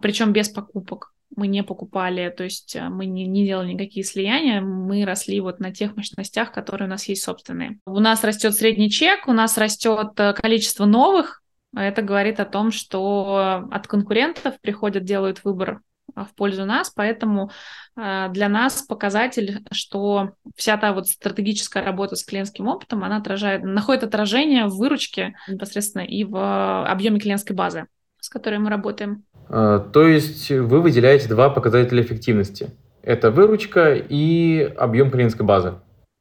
причем 0.00 0.32
без 0.32 0.48
покупок 0.48 1.13
мы 1.36 1.48
не 1.48 1.62
покупали, 1.62 2.32
то 2.36 2.44
есть 2.44 2.76
э, 2.76 2.88
мы 2.88 3.06
не, 3.06 3.26
не 3.26 3.44
делали 3.44 3.72
никакие 3.72 4.04
слияния, 4.04 4.60
мы 4.60 5.04
росли 5.04 5.40
вот 5.40 5.60
на 5.60 5.72
тех 5.72 5.96
мощностях, 5.96 6.52
которые 6.52 6.86
у 6.86 6.90
нас 6.90 7.04
есть 7.08 7.24
собственные. 7.24 7.78
У 7.86 8.00
нас 8.00 8.24
растет 8.24 8.54
средний 8.54 8.90
чек, 8.90 9.26
у 9.26 9.32
нас 9.32 9.58
растет 9.58 10.12
э, 10.18 10.32
количество 10.34 10.84
новых, 10.84 11.42
это 11.76 12.02
говорит 12.02 12.38
о 12.38 12.44
том, 12.44 12.70
что 12.70 13.66
от 13.70 13.88
конкурентов 13.88 14.60
приходят, 14.60 15.04
делают 15.04 15.42
выбор 15.42 15.80
э, 16.14 16.24
в 16.24 16.34
пользу 16.34 16.64
нас, 16.64 16.90
поэтому 16.90 17.50
для 17.96 18.48
нас 18.48 18.82
показатель, 18.82 19.60
что 19.70 20.32
вся 20.56 20.76
та 20.76 20.92
вот 20.92 21.06
стратегическая 21.06 21.80
работа 21.84 22.16
с 22.16 22.24
клиентским 22.24 22.66
опытом, 22.66 23.04
она 23.04 23.18
отражает, 23.18 23.62
находит 23.62 24.02
отражение 24.02 24.66
в 24.66 24.76
выручке 24.76 25.36
непосредственно 25.46 26.02
и 26.02 26.24
в 26.24 26.90
объеме 26.90 27.20
клиентской 27.20 27.54
базы, 27.54 27.86
с 28.18 28.28
которой 28.28 28.58
мы 28.58 28.68
работаем. 28.68 29.24
А, 29.48 29.78
то 29.78 30.06
есть 30.06 30.50
вы 30.50 30.80
выделяете 30.80 31.28
два 31.28 31.50
показателя 31.50 32.02
эффективности. 32.02 32.70
Это 33.02 33.30
выручка 33.30 33.94
и 33.94 34.62
объем 34.76 35.10
клиентской 35.10 35.44
базы. 35.44 35.74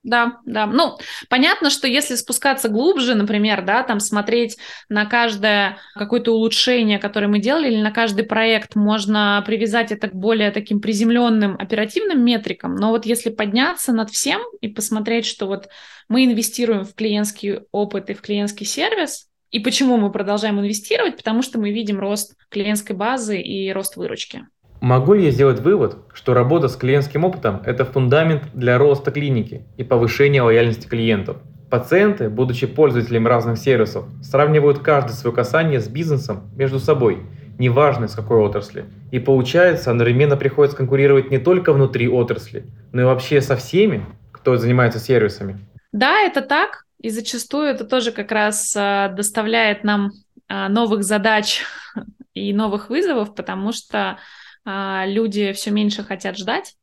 Да, 0.03 0.39
да. 0.45 0.65
Ну, 0.65 0.97
понятно, 1.29 1.69
что 1.69 1.87
если 1.87 2.15
спускаться 2.15 2.67
глубже, 2.67 3.15
например, 3.15 3.63
да, 3.63 3.83
там 3.83 4.01
смотреть 4.01 4.57
на 4.89 5.05
каждое 5.05 5.77
какое-то 5.95 6.33
улучшение, 6.33 6.99
которое 6.99 7.27
мы 7.27 7.39
делали, 7.39 7.71
или 7.71 7.81
на 7.81 7.91
каждый 7.91 8.25
проект, 8.25 8.75
можно 8.75 9.41
привязать 9.47 9.93
это 9.93 10.09
к 10.09 10.13
более 10.13 10.51
таким 10.51 10.81
приземленным 10.81 11.55
оперативным 11.57 12.23
метрикам. 12.23 12.75
Но 12.75 12.89
вот 12.89 13.05
если 13.05 13.29
подняться 13.29 13.93
над 13.93 14.09
всем 14.09 14.41
и 14.59 14.67
посмотреть, 14.67 15.25
что 15.25 15.47
вот 15.47 15.69
мы 16.09 16.25
инвестируем 16.25 16.83
в 16.83 16.93
клиентский 16.95 17.61
опыт 17.71 18.09
и 18.09 18.13
в 18.13 18.21
клиентский 18.21 18.65
сервис, 18.65 19.29
и 19.53 19.59
почему 19.59 19.97
мы 19.97 20.11
продолжаем 20.11 20.59
инвестировать? 20.59 21.15
Потому 21.15 21.43
что 21.43 21.59
мы 21.59 21.71
видим 21.71 21.99
рост 21.99 22.35
клиентской 22.49 22.95
базы 22.95 23.39
и 23.39 23.71
рост 23.71 23.95
выручки. 23.95 24.47
Могу 24.81 25.13
ли 25.13 25.25
я 25.25 25.31
сделать 25.31 25.59
вывод, 25.59 25.97
что 26.11 26.33
работа 26.33 26.67
с 26.67 26.75
клиентским 26.75 27.23
опытом– 27.23 27.61
это 27.65 27.85
фундамент 27.85 28.45
для 28.55 28.79
роста 28.79 29.11
клиники 29.11 29.61
и 29.77 29.83
повышения 29.83 30.41
лояльности 30.41 30.87
клиентов? 30.87 31.37
Пациенты, 31.69 32.29
будучи 32.29 32.65
пользователями 32.65 33.27
разных 33.27 33.59
сервисов, 33.59 34.05
сравнивают 34.23 34.79
каждое 34.79 35.13
свое 35.13 35.35
касание 35.35 35.79
с 35.79 35.87
бизнесом 35.87 36.49
между 36.55 36.79
собой, 36.79 37.19
неважно 37.59 38.07
с 38.07 38.15
какой 38.15 38.39
отрасли. 38.39 38.85
И 39.11 39.19
получается, 39.19 39.91
одновременно 39.91 40.35
приходится 40.35 40.75
конкурировать 40.75 41.29
не 41.29 41.37
только 41.37 41.73
внутри 41.73 42.09
отрасли, 42.09 42.65
но 42.91 43.01
и 43.01 43.05
вообще 43.05 43.39
со 43.39 43.55
всеми, 43.55 44.03
кто 44.31 44.57
занимается 44.57 44.97
сервисами. 44.97 45.59
Да, 45.91 46.21
это 46.21 46.41
так. 46.41 46.85
И 47.03 47.09
зачастую 47.09 47.65
это 47.65 47.83
тоже 47.83 48.13
как 48.13 48.31
раз 48.31 48.73
а, 48.77 49.09
доставляет 49.09 49.83
нам 49.83 50.11
а, 50.47 50.69
новых 50.69 51.03
задач 51.03 51.63
и 52.33 52.53
новых 52.53 52.89
вызовов, 52.89 53.35
потому 53.35 53.73
что 53.73 54.19
а, 54.63 55.05
люди 55.05 55.51
все 55.51 55.69
меньше 55.71 56.01
хотят 56.03 56.37
ждать, 56.37 56.77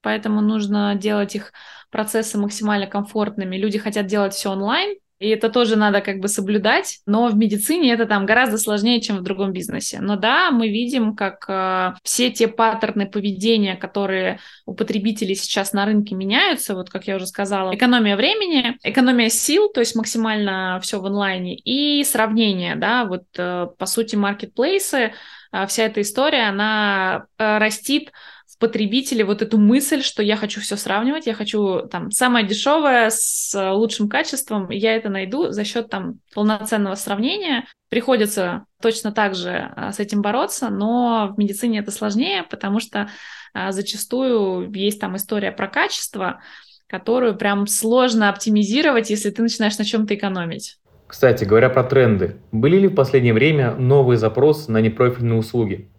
поэтому 0.00 0.40
нужно 0.40 0.94
делать 0.94 1.34
их 1.36 1.52
процессы 1.90 2.38
максимально 2.38 2.86
комфортными. 2.86 3.58
Люди 3.58 3.78
хотят 3.78 4.06
делать 4.06 4.32
все 4.32 4.50
онлайн, 4.52 4.96
и 5.18 5.28
это 5.28 5.48
тоже 5.48 5.76
надо 5.76 6.00
как 6.00 6.18
бы 6.20 6.28
соблюдать, 6.28 7.00
но 7.06 7.26
в 7.28 7.36
медицине 7.36 7.92
это 7.92 8.06
там 8.06 8.24
гораздо 8.24 8.56
сложнее, 8.58 9.00
чем 9.00 9.18
в 9.18 9.22
другом 9.22 9.52
бизнесе. 9.52 9.98
Но 10.00 10.16
да, 10.16 10.50
мы 10.50 10.68
видим, 10.68 11.16
как 11.16 11.44
э, 11.48 11.94
все 12.04 12.30
те 12.30 12.46
паттерны 12.46 13.06
поведения, 13.06 13.76
которые 13.76 14.38
у 14.64 14.74
потребителей 14.74 15.34
сейчас 15.34 15.72
на 15.72 15.84
рынке 15.86 16.14
меняются, 16.14 16.74
вот 16.74 16.90
как 16.90 17.06
я 17.08 17.16
уже 17.16 17.26
сказала, 17.26 17.74
экономия 17.74 18.16
времени, 18.16 18.78
экономия 18.82 19.28
сил, 19.28 19.68
то 19.68 19.80
есть 19.80 19.96
максимально 19.96 20.78
все 20.82 21.00
в 21.00 21.06
онлайне, 21.06 21.56
и 21.56 22.04
сравнение, 22.04 22.76
да, 22.76 23.04
вот 23.04 23.24
э, 23.36 23.66
по 23.76 23.86
сути 23.86 24.14
маркетплейсы, 24.14 25.12
э, 25.52 25.66
вся 25.66 25.84
эта 25.84 26.00
история, 26.00 26.48
она 26.48 27.26
э, 27.38 27.58
растит 27.58 28.12
потребителе 28.58 29.24
вот 29.24 29.42
эту 29.42 29.58
мысль, 29.58 30.02
что 30.02 30.22
я 30.22 30.36
хочу 30.36 30.60
все 30.60 30.76
сравнивать, 30.76 31.26
я 31.26 31.34
хочу 31.34 31.82
там 31.88 32.10
самое 32.10 32.46
дешевое 32.46 33.10
с 33.10 33.54
лучшим 33.72 34.08
качеством, 34.08 34.70
я 34.70 34.96
это 34.96 35.08
найду 35.08 35.50
за 35.50 35.64
счет 35.64 35.88
там 35.88 36.20
полноценного 36.34 36.94
сравнения. 36.94 37.64
Приходится 37.88 38.66
точно 38.82 39.12
так 39.12 39.34
же 39.34 39.72
а, 39.76 39.92
с 39.92 40.00
этим 40.00 40.22
бороться, 40.22 40.68
но 40.68 41.32
в 41.34 41.38
медицине 41.38 41.78
это 41.78 41.90
сложнее, 41.90 42.42
потому 42.42 42.80
что 42.80 43.08
а, 43.54 43.72
зачастую 43.72 44.70
есть 44.72 45.00
там 45.00 45.16
история 45.16 45.52
про 45.52 45.68
качество, 45.68 46.40
которую 46.86 47.36
прям 47.36 47.66
сложно 47.66 48.28
оптимизировать, 48.28 49.10
если 49.10 49.30
ты 49.30 49.42
начинаешь 49.42 49.78
на 49.78 49.84
чем-то 49.84 50.14
экономить. 50.14 50.78
Кстати, 51.06 51.44
говоря 51.44 51.70
про 51.70 51.84
тренды, 51.84 52.36
были 52.52 52.76
ли 52.76 52.88
в 52.88 52.94
последнее 52.94 53.32
время 53.32 53.74
новые 53.74 54.18
запросы 54.18 54.70
на 54.70 54.78
непрофильные 54.80 55.38
услуги? 55.38 55.90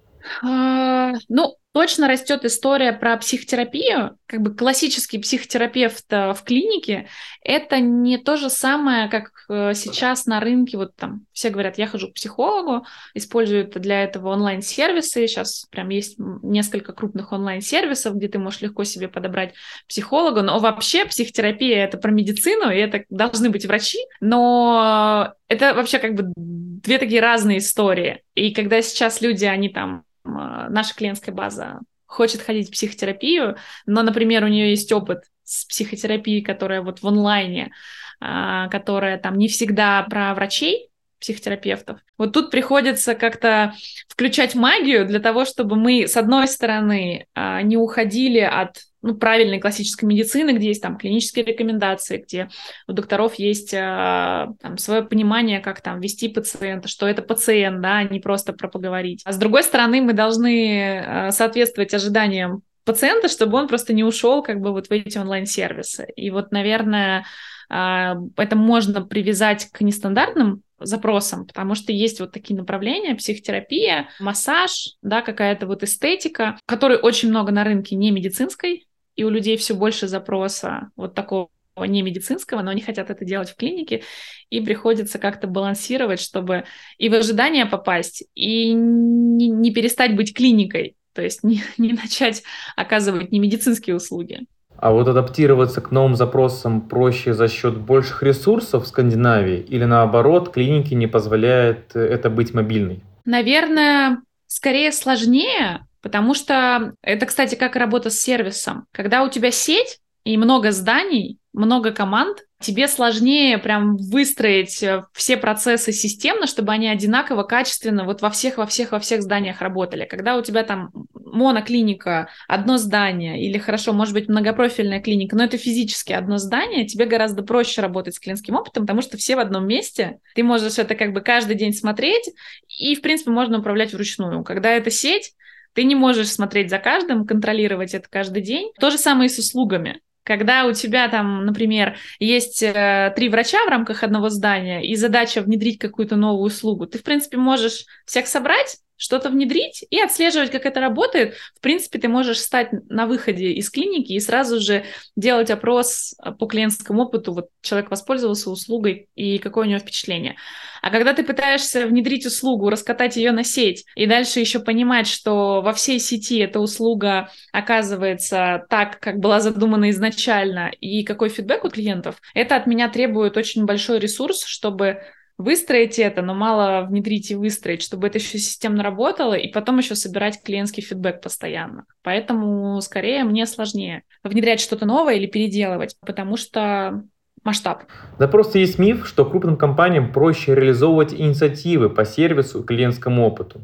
А, 0.44 1.14
ну, 1.28 1.56
точно 1.80 2.10
растет 2.10 2.44
история 2.44 2.92
про 2.92 3.16
психотерапию. 3.16 4.18
Как 4.26 4.42
бы 4.42 4.54
классический 4.54 5.18
психотерапевт 5.18 6.04
э, 6.10 6.34
в 6.34 6.44
клинике– 6.44 7.08
это 7.42 7.80
не 7.80 8.18
то 8.18 8.36
же 8.36 8.50
самое, 8.50 9.08
как 9.08 9.32
э, 9.48 9.74
сейчас 9.76 10.26
на 10.26 10.42
рынке. 10.42 10.76
Вот 10.76 10.94
там 10.98 11.22
все 11.32 11.50
говорят, 11.50 11.78
я 11.78 11.88
хожу 11.88 12.10
к 12.10 12.16
психологу, 12.16 12.86
используют 13.14 13.80
для 13.80 14.04
этого 14.04 14.28
онлайн-сервисы. 14.34 15.26
Сейчас 15.26 15.68
прям 15.72 15.88
есть 15.88 16.18
несколько 16.18 16.92
крупных 16.92 17.32
онлайн-сервисов, 17.32 18.18
где 18.18 18.28
ты 18.28 18.40
можешь 18.40 18.60
легко 18.60 18.84
себе 18.84 19.08
подобрать 19.08 19.54
психолога. 19.88 20.42
Но 20.42 20.60
вообще 20.60 21.06
психотерапия– 21.06 21.82
это 21.86 21.98
про 21.98 22.12
медицину, 22.12 22.70
и 22.70 22.78
это 22.78 23.06
должны 23.10 23.50
быть 23.50 23.66
врачи. 23.66 24.00
Но 24.20 25.34
это 25.48 25.74
вообще 25.74 26.00
как 26.00 26.14
бы 26.14 26.34
две 26.36 26.98
такие 26.98 27.22
разные 27.22 27.60
истории. 27.60 28.22
И 28.36 28.54
когда 28.54 28.82
сейчас 28.82 29.22
люди, 29.22 29.46
они 29.46 29.70
там 29.70 30.04
наша 30.34 30.96
клиентская 30.96 31.34
база 31.34 31.80
хочет 32.06 32.42
ходить 32.42 32.70
в 32.70 32.72
психотерапию, 32.72 33.58
но, 33.86 34.02
например, 34.02 34.44
у 34.44 34.48
нее 34.48 34.72
есть 34.72 34.92
опыт 34.92 35.26
с 35.44 35.66
психотерапией, 35.66 36.42
которая 36.42 36.82
вот 36.82 37.02
в 37.02 37.08
онлайне, 37.08 37.72
а, 38.20 38.68
которая 38.70 39.18
там 39.18 39.38
не 39.38 39.48
всегда 39.48 40.04
про 40.04 40.34
врачей, 40.34 40.89
психотерапевтов. 41.20 42.00
Вот 42.18 42.34
тут 42.34 42.50
приходится 42.52 43.16
как-то 43.16 43.74
включать 44.08 44.56
магию 44.56 45.06
для 45.06 45.20
того, 45.20 45.46
чтобы 45.46 45.76
мы, 45.76 46.08
с 46.08 46.18
одной 46.18 46.48
стороны, 46.48 47.28
а, 47.34 47.62
не 47.62 47.78
уходили 47.78 48.40
от 48.40 48.78
ну, 49.02 49.16
правильной 49.16 49.60
классической 49.60 50.06
медицины, 50.06 50.52
где 50.52 50.68
есть 50.68 50.82
там 50.82 50.98
клинические 50.98 51.46
рекомендации, 51.46 52.18
где 52.18 52.50
у 52.88 52.94
докторов 52.94 53.36
есть 53.36 53.74
а, 53.74 54.50
там, 54.62 54.78
свое 54.78 55.04
понимание, 55.04 55.60
как 55.60 55.82
там 55.82 56.00
вести 56.00 56.30
пациента, 56.30 56.88
что 56.88 57.08
это 57.08 57.22
пациент, 57.22 57.82
да, 57.82 57.98
а 57.98 58.04
не 58.04 58.20
просто 58.20 58.54
про 58.54 58.68
поговорить. 58.68 59.22
А 59.26 59.32
с 59.32 59.38
другой 59.38 59.64
стороны, 59.64 60.02
мы 60.02 60.14
должны 60.14 61.30
соответствовать 61.32 61.94
ожиданиям 61.94 62.64
пациента, 62.86 63.28
чтобы 63.28 63.58
он 63.58 63.68
просто 63.68 63.94
не 63.94 64.04
ушел 64.04 64.42
как 64.42 64.62
бы 64.62 64.72
вот 64.72 64.88
в 64.88 64.92
эти 64.92 65.18
онлайн-сервисы. 65.18 66.08
И 66.16 66.32
вот, 66.32 66.52
наверное, 66.52 67.26
это 67.70 68.56
можно 68.56 69.06
привязать 69.06 69.70
к 69.72 69.82
нестандартным 69.82 70.64
запросам, 70.80 71.46
потому 71.46 71.76
что 71.76 71.92
есть 71.92 72.20
вот 72.20 72.32
такие 72.32 72.58
направления, 72.58 73.16
психотерапия, 73.16 74.10
массаж, 74.20 74.96
да, 75.02 75.22
какая-то 75.22 75.68
вот 75.68 75.84
эстетика, 75.84 76.60
которой 76.66 76.98
очень 76.98 77.30
много 77.30 77.52
на 77.52 77.64
рынке 77.64 77.96
не 77.96 78.12
медицинской, 78.12 78.88
и 79.16 79.24
у 79.24 79.30
людей 79.30 79.58
все 79.58 79.74
больше 79.74 80.08
запроса 80.08 80.90
вот 80.96 81.14
такого 81.14 81.50
не 81.78 82.02
медицинского, 82.02 82.62
но 82.62 82.72
они 82.72 82.82
хотят 82.82 83.10
это 83.10 83.26
делать 83.26 83.50
в 83.50 83.56
клинике, 83.56 84.04
и 84.50 84.62
приходится 84.62 85.20
как-то 85.20 85.48
балансировать, 85.48 86.20
чтобы 86.20 86.66
и 86.98 87.10
в 87.10 87.14
ожидание 87.14 87.66
попасть, 87.66 88.24
и 88.36 88.74
не, 88.74 89.50
не 89.50 89.74
перестать 89.74 90.16
быть 90.16 90.36
клиникой, 90.36 90.96
то 91.14 91.22
есть 91.22 91.44
не, 91.44 91.62
не 91.78 91.94
начать 91.94 92.44
оказывать 92.76 93.32
не 93.32 93.40
медицинские 93.40 93.96
услуги. 93.96 94.46
А 94.82 94.92
вот 94.92 95.08
адаптироваться 95.08 95.82
к 95.82 95.92
новым 95.92 96.16
запросам 96.16 96.82
проще 96.82 97.34
за 97.34 97.48
счет 97.48 97.78
больших 97.78 98.24
ресурсов 98.24 98.86
в 98.86 98.88
Скандинавии 98.88 99.60
или 99.60 99.84
наоборот, 99.86 100.52
клиники 100.52 100.94
не 100.94 101.08
позволяют 101.08 101.96
э, 101.96 102.00
это 102.00 102.30
быть 102.30 102.54
мобильной? 102.54 103.04
Наверное, 103.26 104.22
скорее 104.48 104.92
сложнее, 104.92 105.82
Потому 106.02 106.34
что 106.34 106.94
это, 107.02 107.26
кстати, 107.26 107.56
как 107.56 107.76
работа 107.76 108.10
с 108.10 108.20
сервисом. 108.20 108.86
Когда 108.92 109.24
у 109.24 109.30
тебя 109.30 109.52
сеть 109.52 110.00
и 110.24 110.38
много 110.38 110.72
зданий, 110.72 111.38
много 111.54 111.92
команд, 111.92 112.46
тебе 112.60 112.88
сложнее 112.88 113.58
прям 113.58 113.96
выстроить 113.98 114.84
э, 114.84 115.06
все 115.14 115.38
процессы 115.38 115.92
системно, 115.92 116.46
чтобы 116.46 116.72
они 116.72 116.88
одинаково, 116.88 117.44
качественно 117.44 118.04
вот 118.04 118.22
во 118.22 118.30
всех, 118.30 118.58
во 118.58 118.66
всех, 118.66 118.92
во 118.92 119.00
всех 119.00 119.22
зданиях 119.22 119.62
работали. 119.62 120.06
Когда 120.06 120.36
у 120.36 120.42
тебя 120.42 120.64
там 120.64 120.92
моноклиника, 121.14 122.30
одно 122.48 122.78
здание, 122.78 123.42
или 123.42 123.58
хорошо, 123.58 123.94
может 123.94 124.14
быть, 124.14 124.28
многопрофильная 124.28 125.00
клиника, 125.00 125.36
но 125.36 125.46
это 125.46 125.58
физически 125.58 126.12
одно 126.12 126.38
здание, 126.38 126.86
тебе 126.86 127.06
гораздо 127.06 127.44
проще 127.44 127.82
работать 127.82 128.16
с 128.16 128.20
клиентским 128.20 128.56
опытом, 128.56 128.84
потому 128.84 129.02
что 129.02 129.18
все 129.18 129.36
в 129.36 129.40
одном 129.40 129.68
месте, 129.68 130.20
ты 130.36 130.44
можешь 130.44 130.78
это 130.78 130.96
как 130.96 131.14
бы 131.14 131.22
каждый 131.22 131.56
день 131.56 131.74
смотреть, 131.74 132.30
и, 132.68 132.96
в 132.96 133.02
принципе, 133.02 133.32
можно 133.32 133.60
управлять 133.60 133.94
вручную. 133.94 134.44
Когда 134.44 134.72
это 134.72 134.92
сеть, 134.92 135.34
ты 135.74 135.84
не 135.84 135.96
можешь 135.96 136.32
смотреть 136.32 136.70
за 136.70 136.80
каждым, 136.80 137.26
контролировать 137.26 137.94
это 137.94 138.10
каждый 138.10 138.42
день. 138.42 138.72
То 138.80 138.90
же 138.90 138.98
самое 138.98 139.28
и 139.28 139.30
с 139.34 139.38
услугами. 139.38 140.02
Когда 140.24 140.66
у 140.66 140.74
тебя 140.74 141.08
там, 141.08 141.46
например, 141.46 141.98
есть 142.20 142.62
э, 142.62 143.14
три 143.16 143.30
врача 143.30 143.64
в 143.66 143.70
рамках 143.70 144.04
одного 144.04 144.30
здания 144.30 144.86
и 144.86 144.96
задача 144.96 145.42
внедрить 145.42 145.80
какую-то 145.80 146.16
новую 146.16 146.46
услугу, 146.46 146.86
ты, 146.86 147.00
в 147.00 147.04
принципе, 147.04 147.38
можешь 147.38 147.86
всех 148.06 148.28
собрать, 148.28 148.78
что-то 149.00 149.30
внедрить 149.30 149.86
и 149.90 150.00
отслеживать, 150.00 150.52
как 150.52 150.66
это 150.66 150.82
работает. 150.82 151.36
В 151.56 151.62
принципе, 151.62 152.00
ты 152.00 152.10
можешь 152.10 152.40
стать 152.40 152.70
на 152.90 153.08
выходе 153.08 153.54
из 153.54 153.70
клиники 153.70 154.12
и 154.12 154.20
сразу 154.20 154.60
же 154.60 154.84
делать 155.16 155.50
опрос 155.50 156.14
э, 156.24 156.32
по 156.32 156.46
клиентскому 156.46 157.04
опыту. 157.04 157.34
Вот 157.34 157.48
человек 157.62 157.90
воспользовался 157.90 158.50
услугой 158.52 159.08
и 159.16 159.38
какое 159.40 159.66
у 159.66 159.70
него 159.70 159.80
впечатление. 159.80 160.36
А 160.82 160.92
когда 160.92 161.14
ты 161.14 161.24
пытаешься 161.24 161.88
внедрить 161.88 162.26
услугу, 162.26 162.70
раскатать 162.70 163.16
ее 163.16 163.32
на 163.32 163.44
сеть 163.44 163.86
и 163.96 164.06
дальше 164.06 164.42
еще 164.42 164.60
понимать, 164.60 165.08
что 165.08 165.62
во 165.62 165.74
всей 165.74 166.00
сети 166.00 166.40
эта 166.40 166.60
услуга 166.60 167.30
оказывается 167.54 168.66
так, 168.70 169.00
как 169.00 169.20
была 169.20 169.40
задумана 169.40 169.90
изначально, 169.92 170.72
и 170.82 171.04
какой 171.04 171.30
фидбэк 171.30 171.64
у 171.64 171.70
клиентов, 171.70 172.22
это 172.34 172.58
от 172.58 172.68
меня 172.68 172.90
требует 172.90 173.38
очень 173.38 173.66
большой 173.66 174.00
ресурс, 174.00 174.44
чтобы 174.44 175.02
выстроить 175.40 175.98
это, 175.98 176.22
но 176.22 176.36
мало 176.36 176.86
внедрить 176.86 177.32
и 177.32 177.36
выстроить, 177.36 177.82
чтобы 177.82 178.08
это 178.08 178.20
еще 178.20 178.38
системно 178.38 178.84
работало, 178.84 179.34
и 179.34 179.48
потом 179.52 179.78
еще 179.78 179.96
собирать 179.96 180.44
клиентский 180.44 180.84
фидбэк 180.84 181.22
постоянно. 181.22 181.86
Поэтому 182.04 182.80
скорее 182.82 183.24
мне 183.24 183.48
сложнее 183.48 184.04
внедрять 184.22 184.60
что-то 184.60 184.86
новое 184.86 185.16
или 185.16 185.26
переделывать, 185.26 185.96
потому 186.02 186.36
что 186.36 187.04
масштаб. 187.44 187.84
Да 188.20 188.28
просто 188.28 188.60
есть 188.60 188.78
миф, 188.78 189.08
что 189.08 189.26
крупным 189.26 189.56
компаниям 189.56 190.12
проще 190.12 190.54
реализовывать 190.54 191.14
инициативы 191.14 191.90
по 191.90 192.04
сервису 192.04 192.62
и 192.62 192.66
клиентскому 192.66 193.26
опыту. 193.26 193.62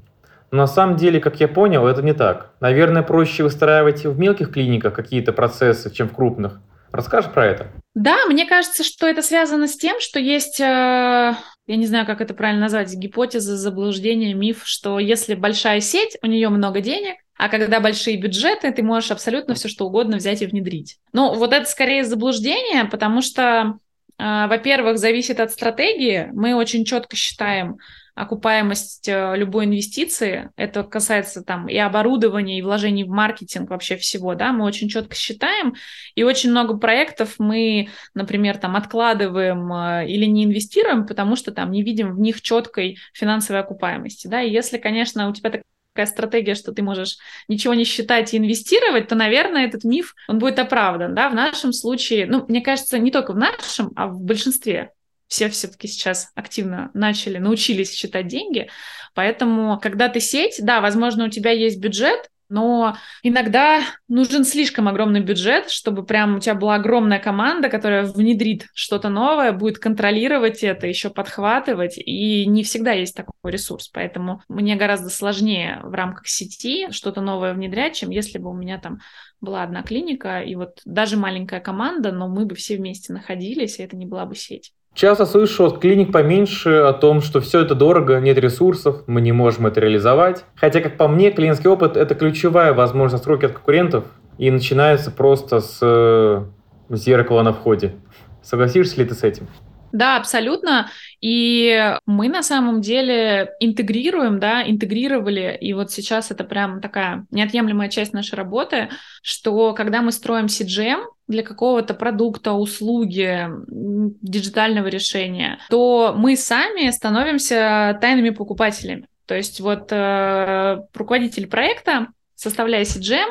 Но 0.52 0.60
на 0.60 0.68
самом 0.68 0.96
деле, 0.96 1.20
как 1.20 1.42
я 1.42 1.50
понял, 1.50 1.86
это 1.86 2.02
не 2.02 2.14
так. 2.14 2.54
Наверное, 2.62 3.04
проще 3.04 3.44
выстраивать 3.44 4.06
в 4.06 4.18
мелких 4.18 4.54
клиниках 4.54 4.94
какие-то 4.94 5.34
процессы, 5.34 5.94
чем 5.94 6.08
в 6.08 6.14
крупных. 6.14 6.62
Расскажешь 6.94 7.32
про 7.32 7.46
это? 7.46 7.68
Да, 7.94 8.26
мне 8.28 8.46
кажется, 8.46 8.84
что 8.86 9.08
это 9.08 9.22
связано 9.22 9.68
с 9.68 9.76
тем, 9.76 10.00
что 10.00 10.20
есть, 10.20 10.62
э, 10.62 11.34
я 11.68 11.76
не 11.76 11.86
знаю, 11.86 12.06
как 12.06 12.22
это 12.22 12.34
правильно 12.34 12.62
назвать, 12.62 12.94
гипотеза, 12.94 13.58
заблуждение, 13.58 14.34
миф, 14.34 14.64
что 14.66 15.00
если 15.00 15.36
большая 15.36 15.82
сеть, 15.82 16.18
у 16.22 16.28
нее 16.28 16.50
много 16.50 16.82
денег, 16.82 17.16
а 17.38 17.50
когда 17.50 17.80
большие 17.80 18.18
бюджеты, 18.18 18.72
ты 18.72 18.84
можешь 18.84 19.12
абсолютно 19.12 19.56
все 19.56 19.68
что 19.68 19.86
угодно 19.86 20.18
взять 20.18 20.42
и 20.42 20.46
внедрить. 20.46 21.00
Ну, 21.12 21.34
вот 21.34 21.54
это 21.54 21.66
скорее 21.66 22.04
заблуждение, 22.06 22.86
потому 22.86 23.22
что 23.22 23.78
А, 24.18 24.48
во-первых, 24.48 24.98
зависит 24.98 25.40
от 25.40 25.52
стратегии. 25.52 26.30
Мы 26.34 26.56
очень 26.56 26.86
четко 26.86 27.16
считаем, 27.18 27.78
окупаемость 28.16 29.10
э, 29.10 29.34
любой 29.36 29.66
инвестиции. 29.66 30.50
Это 30.56 30.84
касается 30.84 31.44
там 31.44 31.68
и 31.68 31.78
оборудования, 31.78 32.58
и 32.58 32.62
вложений 32.62 33.04
в 33.04 33.10
маркетинг, 33.10 33.70
вообще 33.70 33.98
всего, 33.98 34.36
да, 34.36 34.54
мы 34.54 34.66
очень 34.66 34.88
четко 34.88 35.16
считаем, 35.16 35.76
и 36.16 36.24
очень 36.24 36.50
много 36.50 36.78
проектов 36.78 37.36
мы, 37.38 37.90
например, 38.14 38.58
там 38.58 38.78
откладываем 38.78 39.72
э, 39.72 40.08
или 40.08 40.26
не 40.26 40.46
инвестируем, 40.46 41.06
потому 41.06 41.36
что 41.36 41.52
там 41.52 41.72
не 41.72 41.84
видим 41.84 42.16
в 42.16 42.20
них 42.20 42.42
четкой 42.42 42.98
финансовой 43.14 43.62
окупаемости, 43.62 44.28
да, 44.28 44.42
и 44.42 44.52
если, 44.52 44.78
конечно, 44.78 45.30
у 45.30 45.34
тебя 45.34 45.52
такая 45.96 46.06
стратегия, 46.06 46.56
что 46.56 46.72
ты 46.72 46.82
можешь 46.84 47.18
ничего 47.50 47.74
не 47.74 47.84
считать 47.84 48.34
и 48.34 48.38
инвестировать, 48.38 49.10
то, 49.10 49.16
наверное, 49.16 49.66
этот 49.66 49.84
миф, 49.84 50.16
он 50.30 50.40
будет 50.40 50.58
оправдан, 50.60 51.16
да, 51.16 51.30
в 51.30 51.36
нашем 51.36 51.74
случае, 51.74 52.28
ну, 52.28 52.46
мне 52.48 52.62
кажется, 52.62 52.98
не 52.98 53.12
только 53.12 53.34
в 53.34 53.38
нашем, 53.38 53.92
а 53.98 54.08
в 54.08 54.22
большинстве 54.22 54.92
все 55.36 55.50
все-таки 55.50 55.90
сейчас 55.90 56.32
активно 56.34 56.92
начали, 56.94 57.40
научились 57.40 57.94
считать 57.94 58.28
деньги. 58.28 58.70
Поэтому, 59.14 59.78
когда 59.82 60.08
ты 60.08 60.22
сеть, 60.22 60.60
да, 60.62 60.80
возможно, 60.80 61.26
у 61.26 61.30
тебя 61.30 61.52
есть 61.52 61.78
бюджет, 61.78 62.30
но 62.48 62.96
иногда 63.22 63.82
нужен 64.08 64.46
слишком 64.46 64.88
огромный 64.88 65.20
бюджет, 65.20 65.70
чтобы 65.70 66.06
прям 66.06 66.38
у 66.38 66.40
тебя 66.40 66.56
была 66.56 66.76
огромная 66.76 67.20
команда, 67.20 67.68
которая 67.68 68.06
внедрит 68.06 68.68
что-то 68.74 69.10
новое, 69.10 69.52
будет 69.52 69.80
контролировать 69.80 70.64
это, 70.64 70.88
еще 70.88 71.10
подхватывать, 71.10 71.98
и 71.98 72.46
не 72.46 72.64
всегда 72.64 72.94
есть 72.94 73.16
такой 73.16 73.52
ресурс, 73.52 73.90
поэтому 73.90 74.42
мне 74.48 74.78
гораздо 74.78 75.10
сложнее 75.10 75.82
в 75.84 75.94
рамках 75.94 76.28
сети 76.28 76.90
что-то 76.92 77.20
новое 77.20 77.54
внедрять, 77.54 77.96
чем 77.96 78.10
если 78.10 78.38
бы 78.38 78.52
у 78.52 78.54
меня 78.54 78.80
там 78.80 79.00
была 79.42 79.64
одна 79.64 79.84
клиника, 79.84 80.40
и 80.40 80.56
вот 80.56 80.80
даже 80.86 81.18
маленькая 81.18 81.60
команда, 81.60 82.14
но 82.14 82.30
мы 82.30 82.46
бы 82.46 82.56
все 82.56 82.78
вместе 82.78 83.12
находились, 83.12 83.80
и 83.80 83.84
это 83.84 83.98
не 83.98 84.06
была 84.06 84.26
бы 84.26 84.36
сеть. 84.36 84.72
Часто 84.96 85.26
слышу 85.26 85.66
от 85.66 85.80
клиник 85.80 86.14
поменьше 86.14 86.70
о 86.70 86.94
том, 86.94 87.22
что 87.22 87.42
все 87.42 87.60
это 87.60 87.76
дорого, 87.76 88.22
нет 88.22 88.38
ресурсов, 88.38 89.04
мы 89.08 89.20
не 89.20 89.34
можем 89.34 89.68
это 89.68 89.82
реализовать. 89.82 90.46
Хотя, 90.56 90.80
как 90.80 90.96
по 90.96 91.10
мне, 91.10 91.32
клиентский 91.32 91.70
опыт– 91.70 91.98
это 91.98 92.16
ключевая 92.16 92.74
возможность 92.74 93.16
отстройки 93.16 93.44
от 93.44 93.52
конкурентов 93.52 94.06
и 94.38 94.50
начинается 94.50 95.12
просто 95.12 95.60
с 95.60 95.80
э, 95.82 96.46
зеркала 96.90 97.42
на 97.42 97.52
входе. 97.52 97.96
Согласишься 98.42 99.02
ли 99.02 99.06
ты 99.06 99.16
с 99.16 99.24
этим? 99.24 99.50
Да, 99.92 100.16
абсолютно. 100.16 100.90
И 101.20 101.94
мы 102.06 102.30
на 102.30 102.42
самом 102.42 102.80
деле 102.80 103.52
интегрируем, 103.60 104.40
да, 104.40 104.64
интегрировали, 104.64 105.58
и 105.60 105.74
вот 105.74 105.92
сейчас 105.92 106.32
это 106.32 106.46
прям 106.46 106.80
такая 106.80 107.26
неотъемлемая 107.32 107.90
часть 107.90 108.14
нашей 108.14 108.36
работы, 108.36 108.88
что 109.22 109.74
когда 109.74 110.02
мы 110.02 110.14
строим 110.14 110.46
CGM 110.46 111.04
для 111.28 111.44
какого-то 111.44 111.94
продукта, 111.94 112.54
услуги, 112.54 113.48
диджитального 113.68 114.88
решения, 114.88 115.60
то 115.70 116.14
мы 116.16 116.36
сами 116.38 116.90
становимся 116.92 117.98
тайными 118.02 118.30
покупателями. 118.30 119.08
То 119.26 119.36
есть 119.36 119.60
вот 119.60 119.92
э, 119.92 120.78
руководитель 120.94 121.48
проекта, 121.48 122.08
составляя 122.36 122.84
CGM, 122.84 123.30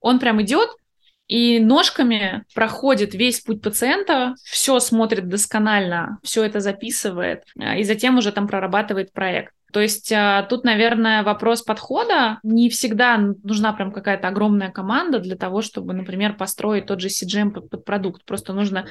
он 0.00 0.18
прям 0.18 0.42
идет 0.42 0.70
и 1.28 1.58
ножками 1.58 2.44
проходит 2.54 3.14
весь 3.14 3.40
путь 3.40 3.60
пациента, 3.60 4.34
все 4.44 4.78
смотрит 4.78 5.28
досконально, 5.28 6.18
все 6.22 6.44
это 6.44 6.60
записывает, 6.60 7.44
а, 7.58 7.76
и 7.76 7.82
затем 7.82 8.18
уже 8.18 8.32
там 8.32 8.46
прорабатывает 8.46 9.12
проект. 9.12 9.52
То 9.72 9.80
есть 9.80 10.12
а, 10.12 10.44
тут, 10.44 10.64
наверное, 10.64 11.24
вопрос 11.24 11.62
подхода. 11.62 12.38
Не 12.44 12.70
всегда 12.70 13.18
нужна 13.18 13.72
прям 13.72 13.92
какая-то 13.92 14.28
огромная 14.28 14.70
команда 14.70 15.18
для 15.18 15.36
того, 15.36 15.62
чтобы, 15.62 15.94
например, 15.94 16.36
построить 16.36 16.86
тот 16.86 17.00
же 17.00 17.08
CGM 17.08 17.50
под, 17.50 17.84
продукт. 17.84 18.24
Просто 18.24 18.52
нужно 18.52 18.86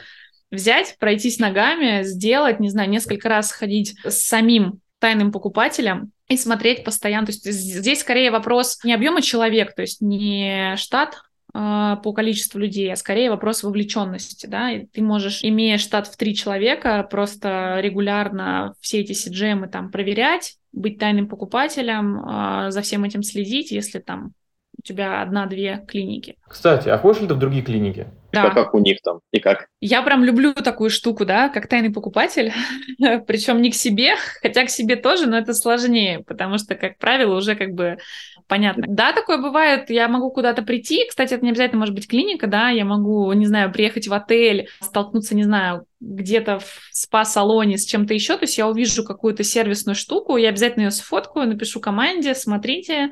взять, 0.52 0.98
пройтись 1.00 1.40
ногами, 1.40 2.04
сделать, 2.04 2.60
не 2.60 2.70
знаю, 2.70 2.90
несколько 2.90 3.30
раз 3.30 3.52
ходить 3.52 3.96
с 4.04 4.28
самим 4.28 4.82
тайным 5.00 5.32
покупателем 5.32 6.12
и 6.28 6.36
смотреть 6.36 6.84
постоянно. 6.84 7.28
То 7.28 7.32
есть 7.32 7.46
здесь 7.46 8.02
скорее 8.02 8.32
вопрос 8.32 8.84
не 8.84 8.94
объема 8.94 9.22
человек, 9.22 9.74
то 9.74 9.82
есть 9.82 10.02
не 10.02 10.76
штат 10.78 11.16
по 11.56 12.12
количеству 12.14 12.60
людей, 12.60 12.92
а 12.92 12.98
скорее 12.98 13.30
вопрос 13.30 13.64
вовлеченности, 13.64 14.46
да, 14.46 14.72
и 14.72 14.86
ты 14.86 15.02
можешь, 15.02 15.42
имея 15.42 15.78
штат 15.78 16.08
в 16.08 16.18
три 16.18 16.36
человека, 16.36 17.08
просто 17.10 17.80
регулярно 17.80 18.74
все 18.82 19.00
эти 19.00 19.14
CGM 19.14 19.68
там 19.70 19.90
проверять, 19.90 20.58
быть 20.74 21.00
тайным 21.00 21.28
покупателем, 21.28 22.22
а, 22.26 22.72
за 22.72 22.82
всем 22.82 23.06
этим 23.06 23.24
следить, 23.24 23.72
если 23.72 24.00
там 24.00 24.34
у 24.78 24.82
тебя 24.82 25.22
одна-две 25.22 25.84
клиники. 25.88 26.36
Кстати, 26.48 26.90
а 26.90 26.98
ходишь 26.98 27.22
ли 27.22 27.28
ты 27.28 27.34
в 27.34 27.40
другие 27.40 27.64
клиники? 27.64 28.08
Да. 28.34 28.44
Как, 28.44 28.54
как 28.54 28.74
у 28.74 28.80
них 28.80 28.98
там 29.02 29.22
и 29.32 29.40
как? 29.40 29.68
Я 29.80 30.02
прям 30.02 30.24
люблю 30.24 30.54
такую 30.54 30.90
штуку, 30.90 31.26
да, 31.26 31.48
как 31.48 31.68
тайный 31.68 31.92
покупатель, 31.92 32.52
причем 33.28 33.62
не 33.62 33.72
к 33.72 33.76
себе, 33.76 34.16
хотя 34.42 34.66
к 34.66 34.70
себе 34.70 34.98
тоже, 34.98 35.28
но 35.28 35.38
это 35.38 35.54
сложнее, 35.54 36.24
потому 36.28 36.58
что, 36.58 36.76
как 36.76 36.98
правило, 36.98 37.38
уже 37.38 37.56
как 37.56 37.72
бы 37.72 37.98
понятно. 38.48 38.86
Да, 38.88 39.14
такое 39.14 39.38
бывает, 39.38 39.90
я 39.90 40.08
могу 40.08 40.32
куда-то 40.32 40.62
прийти, 40.64 41.06
кстати, 41.08 41.34
это 41.34 41.44
не 41.44 41.52
обязательно 41.52 41.80
может 41.80 41.96
быть 41.96 42.08
клиника, 42.08 42.48
да, 42.48 42.70
я 42.70 42.86
могу, 42.86 43.32
не 43.34 43.46
знаю, 43.46 43.72
приехать 43.72 44.08
в 44.08 44.14
отель, 44.14 44.70
столкнуться, 44.82 45.36
не 45.36 45.44
знаю, 45.44 45.86
где-то 46.00 46.60
в 46.60 46.90
спа-салоне 46.92 47.78
с 47.78 47.86
чем-то 47.86 48.14
еще, 48.14 48.38
то 48.38 48.44
есть 48.44 48.58
я 48.58 48.68
увижу 48.68 49.04
какую-то 49.04 49.44
сервисную 49.44 49.96
штуку, 49.96 50.38
я 50.38 50.50
обязательно 50.50 50.84
ее 50.84 50.92
сфоткаю, 50.92 51.48
напишу 51.48 51.80
команде, 51.80 52.36
смотрите, 52.36 53.12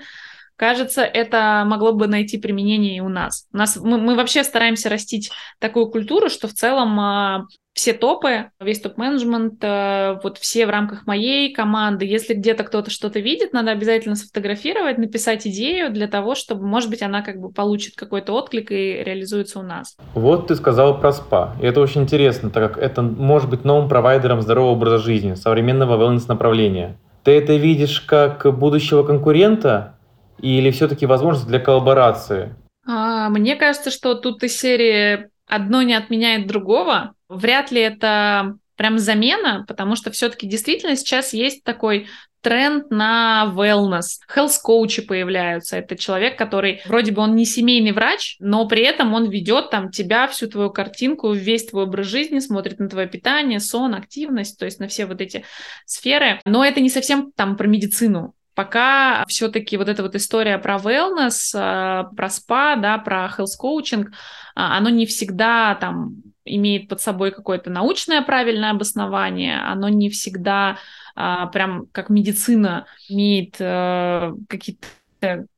Кажется, 0.55 1.03
это 1.03 1.63
могло 1.65 1.93
бы 1.93 2.07
найти 2.07 2.37
применение 2.37 2.97
и 2.97 3.01
у 3.01 3.09
нас. 3.09 3.47
У 3.53 3.57
нас 3.57 3.77
мы, 3.77 3.97
мы 3.97 4.15
вообще 4.15 4.43
стараемся 4.43 4.89
растить 4.89 5.31
такую 5.59 5.87
культуру, 5.87 6.29
что 6.29 6.47
в 6.47 6.53
целом 6.53 6.99
а, 6.99 7.45
все 7.73 7.93
топы, 7.93 8.51
весь 8.59 8.79
топ-менеджмент, 8.81 9.55
э, 9.63 10.19
вот 10.21 10.37
все 10.37 10.67
в 10.67 10.69
рамках 10.69 11.07
моей 11.07 11.51
команды. 11.51 12.05
Если 12.05 12.35
где-то 12.35 12.63
кто-то 12.63 12.91
что-то 12.91 13.19
видит, 13.19 13.51
надо 13.51 13.71
обязательно 13.71 14.15
сфотографировать, 14.15 14.99
написать 14.99 15.47
идею 15.47 15.91
для 15.91 16.07
того, 16.07 16.35
чтобы, 16.35 16.65
может 16.67 16.89
быть, 16.89 17.01
она 17.01 17.23
как 17.23 17.39
бы 17.39 17.49
получит 17.49 17.95
какой-то 17.95 18.33
отклик 18.33 18.71
и 18.71 19.01
реализуется 19.03 19.59
у 19.59 19.63
нас. 19.63 19.97
Вот 20.13 20.47
ты 20.47 20.55
сказала 20.55 20.93
про 20.93 21.11
СПА. 21.11 21.55
И 21.61 21.65
это 21.65 21.81
очень 21.81 22.03
интересно, 22.03 22.51
так 22.51 22.73
как 22.73 22.83
это 22.83 23.01
может 23.01 23.49
быть 23.49 23.65
новым 23.65 23.89
провайдером 23.89 24.41
здорового 24.41 24.73
образа 24.73 24.99
жизни, 24.99 25.33
современного 25.33 25.97
wellness-направления. 25.97 26.97
Ты 27.23 27.31
это 27.31 27.55
видишь 27.55 28.01
как 28.01 28.45
будущего 28.55 29.03
конкурента 29.03 29.95
или 30.39 30.71
все-таки 30.71 31.05
возможность 31.05 31.47
для 31.47 31.59
коллаборации? 31.59 32.55
А, 32.85 33.29
мне 33.29 33.55
кажется, 33.55 33.91
что 33.91 34.15
тут 34.15 34.43
из 34.43 34.57
серии 34.57 35.29
одно 35.47 35.81
не 35.81 35.93
отменяет 35.93 36.47
другого. 36.47 37.13
Вряд 37.29 37.71
ли 37.71 37.81
это 37.81 38.57
прям 38.75 38.97
замена, 38.97 39.65
потому 39.67 39.95
что 39.95 40.11
все-таки 40.11 40.47
действительно 40.47 40.95
сейчас 40.95 41.33
есть 41.33 41.63
такой 41.63 42.07
тренд 42.41 42.91
на 42.91 43.51
wellness. 43.55 44.19
Health-коучи 44.35 45.03
появляются. 45.03 45.77
Это 45.77 45.95
человек, 45.95 46.37
который 46.37 46.81
вроде 46.85 47.11
бы 47.11 47.21
он 47.21 47.35
не 47.35 47.45
семейный 47.45 47.93
врач, 47.93 48.35
но 48.39 48.67
при 48.67 48.83
этом 48.83 49.13
он 49.13 49.29
ведет 49.29 49.69
там 49.69 49.89
тебя, 49.89 50.27
всю 50.27 50.47
твою 50.47 50.69
картинку, 50.69 51.31
весь 51.31 51.65
твой 51.67 51.83
образ 51.83 52.07
жизни, 52.07 52.39
смотрит 52.39 52.79
на 52.79 52.89
твое 52.89 53.07
питание, 53.07 53.59
сон, 53.59 53.95
активность, 53.95 54.59
то 54.59 54.65
есть 54.65 54.79
на 54.79 54.87
все 54.87 55.05
вот 55.05 55.21
эти 55.21 55.45
сферы. 55.85 56.41
Но 56.45 56.65
это 56.65 56.81
не 56.81 56.89
совсем 56.89 57.31
там 57.31 57.55
про 57.55 57.67
медицину. 57.67 58.33
Пока 58.55 59.25
все-таки 59.27 59.77
вот 59.77 59.89
эта 59.89 60.03
вот 60.03 60.15
история 60.15 60.57
про 60.57 60.75
wellness, 60.75 61.53
э, 61.55 62.15
про 62.15 62.29
спа, 62.29 62.75
да, 62.75 62.97
про 62.97 63.31
health 63.37 63.57
coaching, 63.61 64.07
а, 64.55 64.77
оно 64.77 64.89
не 64.89 65.05
всегда 65.05 65.75
там 65.75 66.21
имеет 66.45 66.87
под 66.87 67.01
собой 67.01 67.31
какое-то 67.31 67.69
научное 67.69 68.21
правильное 68.21 68.71
обоснование, 68.71 69.59
оно 69.61 69.89
не 69.89 70.09
всегда 70.09 70.77
а, 71.15 71.47
прям 71.47 71.87
как 71.91 72.09
медицина 72.09 72.85
имеет 73.07 73.55
а, 73.59 74.33
какие-то 74.49 74.87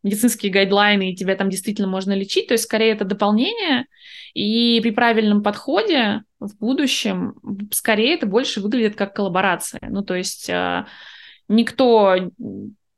медицинские 0.04 0.52
гайдлайны, 0.52 1.12
и 1.12 1.16
тебя 1.16 1.36
там 1.36 1.50
действительно 1.50 1.88
можно 1.88 2.14
лечить. 2.14 2.48
То 2.48 2.54
есть, 2.54 2.66
скорее, 2.66 2.92
это 2.92 3.04
дополнение. 3.04 3.88
И 4.36 4.80
при 4.84 4.92
правильном 4.92 5.42
подходе 5.42 6.22
в 6.40 6.56
будущем, 6.60 7.36
скорее, 7.72 8.14
это 8.14 8.28
больше 8.28 8.62
выглядит 8.62 8.96
как 8.96 9.16
коллаборация. 9.16 9.82
Ну, 9.90 10.04
то 10.04 10.14
есть, 10.14 10.50
а, 10.52 10.86
никто 11.48 12.16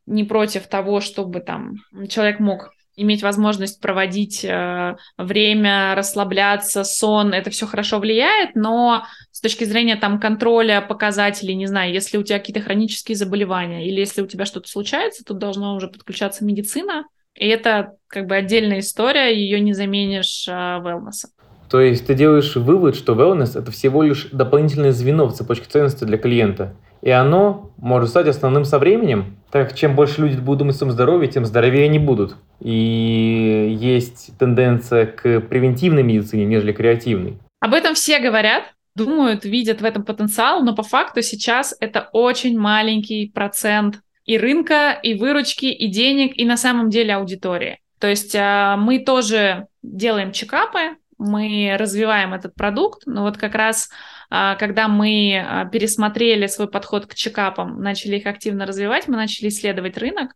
не 0.07 0.23
против 0.23 0.67
того, 0.67 0.99
чтобы 0.99 1.41
там 1.41 1.75
человек 2.09 2.39
мог 2.39 2.71
иметь 2.97 3.21
возможность 3.21 3.79
проводить 3.79 4.43
э, 4.43 4.95
время, 5.17 5.93
расслабляться, 5.93 6.83
сон, 6.83 7.31
это 7.31 7.51
все 7.51 7.67
хорошо 7.67 7.99
влияет, 7.99 8.55
но 8.55 9.05
с 9.31 9.39
точки 9.39 9.65
зрения 9.65 9.95
там 9.97 10.19
контроля 10.19 10.81
показателей, 10.81 11.53
не 11.53 11.67
знаю, 11.67 11.93
если 11.93 12.17
у 12.17 12.23
тебя 12.23 12.39
какие-то 12.39 12.61
хронические 12.61 13.15
заболевания 13.15 13.87
или 13.87 13.99
если 13.99 14.23
у 14.23 14.27
тебя 14.27 14.45
что-то 14.45 14.67
случается, 14.67 15.23
тут 15.23 15.37
должна 15.37 15.75
уже 15.75 15.89
подключаться 15.89 16.43
медицина, 16.43 17.05
и 17.35 17.47
это 17.47 17.93
как 18.07 18.25
бы 18.25 18.35
отдельная 18.35 18.79
история, 18.79 19.35
ее 19.35 19.59
не 19.59 19.73
заменишь 19.73 20.47
э, 20.47 20.51
wellness. 20.51 21.27
То 21.69 21.81
есть 21.81 22.07
ты 22.07 22.13
делаешь 22.13 22.55
вывод, 22.55 22.95
что 22.95 23.13
wellness– 23.13 23.59
это 23.59 23.71
всего 23.71 24.03
лишь 24.03 24.29
дополнительное 24.31 24.91
звено 24.91 25.25
в 25.27 25.33
цепочке 25.33 25.65
ценностей 25.69 26.05
для 26.05 26.17
клиента– 26.17 26.73
и 27.01 27.09
оно 27.09 27.71
может 27.77 28.09
стать 28.09 28.27
основным 28.27 28.65
со 28.65 28.79
временем, 28.79 29.37
так 29.51 29.69
как 29.69 29.77
чем 29.77 29.95
больше 29.95 30.21
люди 30.21 30.37
будут 30.37 30.59
думать 30.59 30.75
о 30.75 30.77
своем 30.79 30.91
здоровье, 30.91 31.31
тем 31.31 31.45
здоровее 31.45 31.85
они 31.85 31.99
будут. 31.99 32.35
И 32.59 33.77
есть 33.79 34.37
тенденция 34.37 35.05
к 35.05 35.41
превентивной 35.41 36.03
медицине, 36.03 36.45
нежели 36.45 36.73
креативной. 36.73 37.37
Об 37.59 37.73
этом 37.73 37.93
все 37.93 38.19
говорят, 38.19 38.73
думают, 38.95 39.45
видят 39.45 39.81
в 39.81 39.85
этом 39.85 40.03
потенциал, 40.03 40.63
но 40.63 40.75
по 40.75 40.83
факту 40.83 41.21
сейчас 41.21 41.75
это 41.79 42.09
очень 42.13 42.59
маленький 42.59 43.31
процент 43.33 43.99
и 44.25 44.37
рынка, 44.37 44.91
и 45.01 45.13
выручки, 45.13 45.67
и 45.67 45.87
денег, 45.87 46.37
и 46.37 46.45
на 46.45 46.57
самом 46.57 46.89
деле 46.89 47.13
аудитории. 47.13 47.79
То 47.99 48.07
есть 48.07 48.35
а, 48.35 48.75
мы 48.75 48.99
тоже 48.99 49.67
делаем 49.81 50.31
чекапы, 50.31 50.97
мы 51.17 51.75
развиваем 51.77 52.33
этот 52.33 52.53
продукт, 52.55 53.03
но 53.05 53.23
вот 53.23 53.37
как 53.37 53.55
раз 53.55 53.89
а, 54.29 54.55
когда 54.55 54.87
мы 54.87 55.37
а, 55.37 55.65
пересмотрели 55.65 56.47
свой 56.47 56.69
подход 56.69 57.07
к 57.07 57.15
чекапам, 57.15 57.81
начали 57.81 58.17
их 58.17 58.25
активно 58.25 58.65
развивать, 58.65 59.07
мы 59.07 59.15
начали 59.15 59.47
исследовать 59.49 59.97
рынок, 59.97 60.35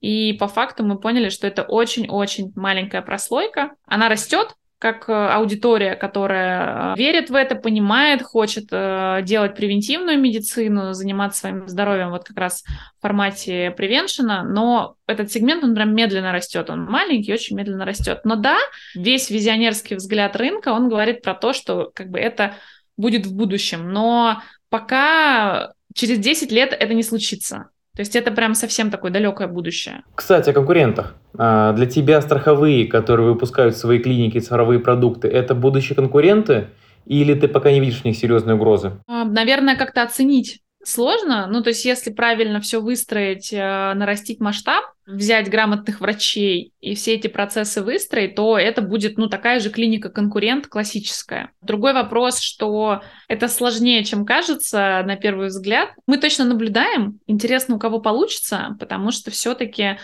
и 0.00 0.32
по 0.34 0.48
факту 0.48 0.84
мы 0.84 0.98
поняли, 0.98 1.28
что 1.28 1.46
это 1.46 1.62
очень-очень 1.62 2.52
маленькая 2.56 3.02
прослойка. 3.02 3.72
Она 3.86 4.08
растет, 4.08 4.56
как 4.82 5.08
э, 5.08 5.12
аудитория, 5.12 5.94
которая 5.94 6.94
э, 6.94 6.98
верит 6.98 7.30
в 7.30 7.36
это, 7.36 7.54
понимает, 7.54 8.20
хочет 8.20 8.64
э, 8.72 9.20
делать 9.22 9.54
превентивную 9.54 10.18
медицину, 10.18 10.92
заниматься 10.92 11.38
своим 11.38 11.68
здоровьем 11.68 12.10
вот 12.10 12.24
как 12.24 12.36
раз 12.36 12.64
в 12.98 13.02
формате 13.02 13.72
превеншена, 13.76 14.42
но 14.42 14.96
этот 15.06 15.30
сегмент, 15.30 15.62
он 15.62 15.76
прям 15.76 15.94
медленно 15.94 16.32
растет, 16.32 16.68
он 16.68 16.84
маленький, 16.84 17.32
очень 17.32 17.56
медленно 17.56 17.84
растет. 17.84 18.22
Но 18.24 18.34
да, 18.34 18.58
весь 18.96 19.30
визионерский 19.30 19.94
взгляд 19.94 20.34
рынка, 20.34 20.72
он 20.72 20.88
говорит 20.88 21.22
про 21.22 21.34
то, 21.34 21.52
что 21.52 21.92
как 21.94 22.08
бы 22.08 22.18
это 22.18 22.56
будет 22.96 23.24
в 23.24 23.36
будущем, 23.36 23.88
но 23.88 24.42
пока 24.68 25.74
через 25.94 26.18
10 26.18 26.50
лет 26.50 26.72
это 26.72 26.92
не 26.92 27.04
случится. 27.04 27.70
То 27.94 28.00
есть 28.00 28.16
это 28.16 28.30
прям 28.30 28.54
совсем 28.54 28.90
такое 28.90 29.10
далекое 29.10 29.48
будущее. 29.48 30.02
Кстати, 30.14 30.50
о 30.50 30.52
конкурентах. 30.54 31.14
А, 31.36 31.72
для 31.74 31.86
тебя 31.86 32.22
страховые, 32.22 32.86
которые 32.86 33.28
выпускают 33.28 33.74
в 33.74 33.78
свои 33.78 33.98
клиники 33.98 34.38
цифровые 34.38 34.80
продукты, 34.80 35.28
это 35.28 35.54
будущие 35.54 35.94
конкуренты? 35.94 36.68
Или 37.04 37.34
ты 37.34 37.48
пока 37.48 37.70
не 37.70 37.80
видишь 37.80 38.00
в 38.00 38.04
них 38.04 38.16
серьезной 38.16 38.54
угрозы? 38.54 38.92
А, 39.06 39.24
наверное, 39.24 39.76
как-то 39.76 40.02
оценить 40.02 40.60
сложно. 40.84 41.46
Ну, 41.46 41.62
то 41.62 41.68
есть, 41.70 41.84
если 41.84 42.10
правильно 42.10 42.60
все 42.60 42.80
выстроить, 42.80 43.52
э, 43.52 43.94
нарастить 43.94 44.40
масштаб, 44.40 44.84
взять 45.06 45.50
грамотных 45.50 46.00
врачей 46.00 46.72
и 46.80 46.94
все 46.94 47.14
эти 47.14 47.26
процессы 47.26 47.82
выстроить, 47.82 48.34
то 48.34 48.58
это 48.58 48.82
будет, 48.82 49.18
ну, 49.18 49.28
такая 49.28 49.60
же 49.60 49.70
клиника-конкурент 49.70 50.68
классическая. 50.68 51.50
Другой 51.60 51.92
вопрос, 51.92 52.40
что 52.40 53.02
это 53.28 53.48
сложнее, 53.48 54.04
чем 54.04 54.24
кажется 54.24 55.02
на 55.04 55.16
первый 55.16 55.48
взгляд. 55.48 55.90
Мы 56.06 56.18
точно 56.18 56.44
наблюдаем. 56.44 57.18
Интересно, 57.26 57.76
у 57.76 57.78
кого 57.78 58.00
получится, 58.00 58.76
потому 58.78 59.10
что 59.10 59.30
все-таки 59.30 59.98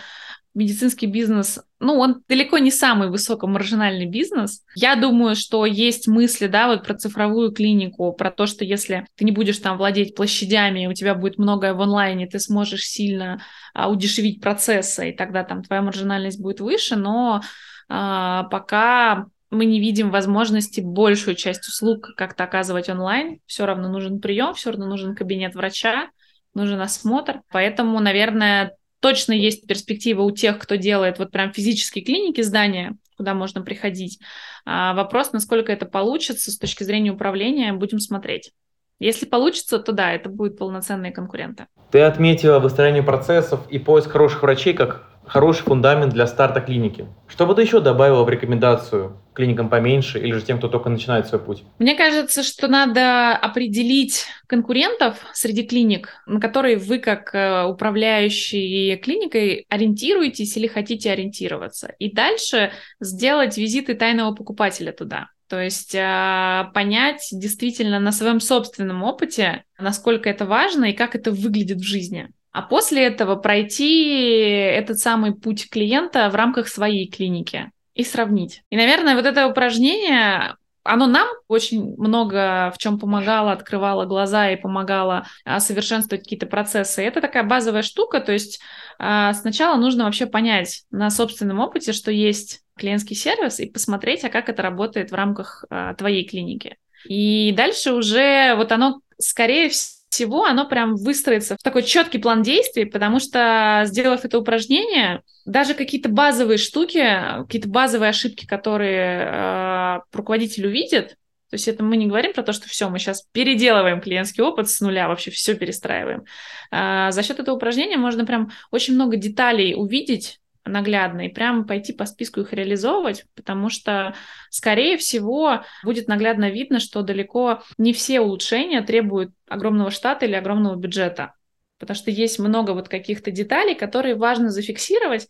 медицинский 0.55 1.07
бизнес, 1.07 1.59
ну, 1.79 1.93
он 1.95 2.23
далеко 2.27 2.57
не 2.57 2.71
самый 2.71 3.09
высокомаржинальный 3.09 4.05
бизнес. 4.05 4.63
Я 4.75 4.95
думаю, 4.95 5.35
что 5.35 5.65
есть 5.65 6.07
мысли, 6.07 6.47
да, 6.47 6.67
вот 6.67 6.85
про 6.85 6.95
цифровую 6.95 7.51
клинику, 7.51 8.11
про 8.13 8.31
то, 8.31 8.45
что 8.45 8.65
если 8.65 9.05
ты 9.15 9.25
не 9.25 9.31
будешь 9.31 9.59
там 9.59 9.77
владеть 9.77 10.15
площадями, 10.15 10.87
у 10.87 10.93
тебя 10.93 11.15
будет 11.15 11.37
многое 11.37 11.73
в 11.73 11.81
онлайне, 11.81 12.27
ты 12.27 12.39
сможешь 12.39 12.85
сильно 12.85 13.41
а, 13.73 13.89
удешевить 13.89 14.41
процессы, 14.41 15.09
и 15.09 15.15
тогда 15.15 15.43
там 15.43 15.63
твоя 15.63 15.81
маржинальность 15.81 16.41
будет 16.41 16.59
выше, 16.59 16.95
но 16.95 17.41
а, 17.87 18.43
пока 18.45 19.27
мы 19.51 19.65
не 19.65 19.79
видим 19.79 20.11
возможности 20.11 20.81
большую 20.81 21.35
часть 21.35 21.67
услуг 21.67 22.13
как-то 22.15 22.43
оказывать 22.43 22.89
онлайн. 22.89 23.39
Все 23.45 23.65
равно 23.65 23.89
нужен 23.89 24.19
прием, 24.19 24.53
все 24.53 24.71
равно 24.71 24.85
нужен 24.85 25.15
кабинет 25.15 25.55
врача, 25.55 26.09
нужен 26.53 26.79
осмотр. 26.79 27.41
Поэтому, 27.51 27.99
наверное, 27.99 28.75
точно 28.99 29.33
есть 29.33 29.67
перспектива 29.67 30.23
у 30.23 30.31
тех, 30.31 30.59
кто 30.59 30.75
делает 30.75 31.19
вот 31.19 31.31
прям 31.31 31.53
физические 31.53 32.03
клиники, 32.03 32.41
здания, 32.41 32.95
куда 33.17 33.33
можно 33.33 33.61
приходить. 33.61 34.19
А 34.65 34.93
вопрос, 34.93 35.31
насколько 35.31 35.71
это 35.71 35.85
получится 35.85 36.51
с 36.51 36.57
точки 36.57 36.83
зрения 36.83 37.11
управления, 37.11 37.73
будем 37.73 37.99
смотреть. 37.99 38.51
Если 38.99 39.25
получится, 39.25 39.79
то 39.79 39.93
да, 39.93 40.11
это 40.11 40.29
будут 40.29 40.57
полноценные 40.57 41.11
конкуренты. 41.11 41.67
Ты 41.91 42.01
отметила 42.01 42.59
выстроение 42.59 43.01
процессов 43.01 43.61
и 43.69 43.79
поиск 43.79 44.11
хороших 44.11 44.41
врачей 44.41 44.73
как 44.73 45.07
хороший 45.29 45.63
фундамент 45.63 46.13
для 46.13 46.27
старта 46.27 46.59
клиники. 46.59 47.07
Что 47.27 47.45
бы 47.45 47.55
ты 47.55 47.61
еще 47.61 47.79
добавила 47.79 48.23
в 48.23 48.29
рекомендацию 48.29 49.21
клиникам 49.33 49.69
поменьше 49.69 50.19
или 50.19 50.33
же 50.33 50.41
тем, 50.41 50.57
кто 50.57 50.67
только 50.67 50.89
начинает 50.89 51.27
свой 51.27 51.39
путь? 51.39 51.63
Мне 51.77 51.95
кажется, 51.95 52.43
что 52.43 52.67
надо 52.67 53.31
определить 53.37 54.25
конкурентов 54.47 55.17
среди 55.33 55.63
клиник, 55.63 56.09
на 56.25 56.39
которые 56.39 56.77
вы 56.77 56.99
как 56.99 57.33
э, 57.33 57.63
управляющий 57.65 58.97
клиникой 58.97 59.65
ориентируетесь 59.69 60.57
или 60.57 60.67
хотите 60.67 61.11
ориентироваться. 61.11 61.93
И 61.99 62.11
дальше 62.11 62.71
сделать 62.99 63.57
визиты 63.57 63.93
тайного 63.93 64.33
покупателя 64.35 64.91
туда. 64.91 65.29
То 65.47 65.59
есть 65.61 65.95
э, 65.95 66.65
понять 66.73 67.29
действительно 67.31 67.99
на 67.99 68.11
своем 68.11 68.39
собственном 68.39 69.03
опыте, 69.03 69.63
насколько 69.77 70.29
это 70.29 70.45
важно 70.45 70.85
и 70.85 70.93
как 70.93 71.15
это 71.15 71.31
выглядит 71.31 71.77
в 71.77 71.83
жизни 71.83 72.29
а 72.51 72.61
после 72.61 73.05
этого 73.05 73.35
пройти 73.35 74.09
этот 74.41 74.99
самый 74.99 75.33
путь 75.35 75.69
клиента 75.69 76.29
в 76.29 76.35
рамках 76.35 76.67
своей 76.67 77.09
клиники 77.09 77.71
и 77.93 78.03
сравнить. 78.03 78.63
И, 78.69 78.77
наверное, 78.77 79.15
вот 79.15 79.25
это 79.25 79.47
упражнение, 79.47 80.55
оно 80.83 81.05
нам 81.05 81.27
очень 81.47 81.95
много 81.97 82.71
в 82.73 82.77
чем 82.77 82.97
помогало, 82.97 83.51
открывало 83.51 84.05
глаза 84.05 84.49
и 84.49 84.55
помогало 84.55 85.27
а, 85.45 85.59
совершенствовать 85.59 86.23
какие-то 86.23 86.47
процессы. 86.47 87.03
Это 87.03 87.21
такая 87.21 87.43
базовая 87.43 87.83
штука, 87.83 88.19
то 88.19 88.31
есть 88.31 88.59
а, 88.97 89.33
сначала 89.33 89.77
нужно 89.77 90.05
вообще 90.05 90.25
понять 90.25 90.83
на 90.91 91.09
собственном 91.09 91.59
опыте, 91.59 91.93
что 91.93 92.11
есть 92.11 92.61
клиентский 92.77 93.15
сервис, 93.15 93.59
и 93.59 93.69
посмотреть, 93.69 94.23
а 94.23 94.29
как 94.29 94.49
это 94.49 94.61
работает 94.63 95.11
в 95.11 95.15
рамках 95.15 95.65
а, 95.69 95.93
твоей 95.93 96.25
клиники. 96.27 96.77
И 97.05 97.53
дальше 97.55 97.93
уже 97.93 98.55
вот 98.55 98.71
оно, 98.71 99.01
скорее 99.17 99.69
всего, 99.69 99.98
всего 100.19 100.43
оно 100.43 100.67
прям 100.67 100.95
выстроится 100.95 101.55
в 101.57 101.63
такой 101.63 101.83
четкий 101.83 102.17
план 102.17 102.41
действий, 102.41 102.83
потому 102.83 103.21
что, 103.21 103.83
сделав 103.85 104.25
это 104.25 104.37
упражнение, 104.37 105.21
даже 105.45 105.73
какие-то 105.73 106.09
базовые 106.09 106.57
штуки, 106.57 107.01
какие-то 107.43 107.69
базовые 107.69 108.09
ошибки, 108.09 108.45
которые 108.45 109.21
э, 109.23 109.99
руководитель 110.11 110.67
увидит, 110.67 111.11
то 111.49 111.55
есть 111.55 111.69
это 111.69 111.83
мы 111.83 111.95
не 111.95 112.07
говорим 112.07 112.33
про 112.33 112.43
то, 112.43 112.51
что 112.51 112.67
все, 112.67 112.89
мы 112.89 112.99
сейчас 112.99 113.23
переделываем 113.31 114.01
клиентский 114.01 114.43
опыт 114.43 114.69
с 114.69 114.81
нуля, 114.81 115.07
вообще 115.07 115.31
все 115.31 115.55
перестраиваем. 115.55 116.25
А, 116.69 117.11
за 117.11 117.23
счет 117.23 117.39
этого 117.39 117.55
упражнения 117.55 117.97
можно 117.97 118.25
прям 118.25 118.51
очень 118.69 118.95
много 118.95 119.15
деталей 119.15 119.73
увидеть, 119.73 120.41
наглядно 120.65 121.27
и 121.27 121.29
прямо 121.29 121.63
пойти 121.65 121.93
по 121.93 122.05
списку 122.05 122.41
их 122.41 122.53
реализовывать, 122.53 123.25
потому 123.35 123.69
что, 123.69 124.13
скорее 124.49 124.97
всего, 124.97 125.63
будет 125.83 126.07
наглядно 126.07 126.49
видно, 126.49 126.79
что 126.79 127.01
далеко 127.01 127.63
не 127.77 127.93
все 127.93 128.21
улучшения 128.21 128.81
требуют 128.81 129.31
огромного 129.47 129.91
штата 129.91 130.25
или 130.25 130.35
огромного 130.35 130.75
бюджета, 130.75 131.33
потому 131.79 131.95
что 131.95 132.11
есть 132.11 132.39
много 132.39 132.71
вот 132.71 132.89
каких-то 132.89 133.31
деталей, 133.31 133.75
которые 133.75 134.15
важно 134.15 134.49
зафиксировать 134.49 135.27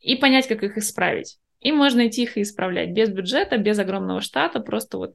и 0.00 0.16
понять, 0.16 0.48
как 0.48 0.62
их 0.62 0.76
исправить. 0.78 1.38
И 1.60 1.72
можно 1.72 2.08
идти 2.08 2.22
их 2.22 2.38
и 2.38 2.42
исправлять 2.42 2.90
без 2.90 3.10
бюджета, 3.10 3.58
без 3.58 3.78
огромного 3.78 4.22
штата, 4.22 4.60
просто 4.60 4.96
вот 4.96 5.14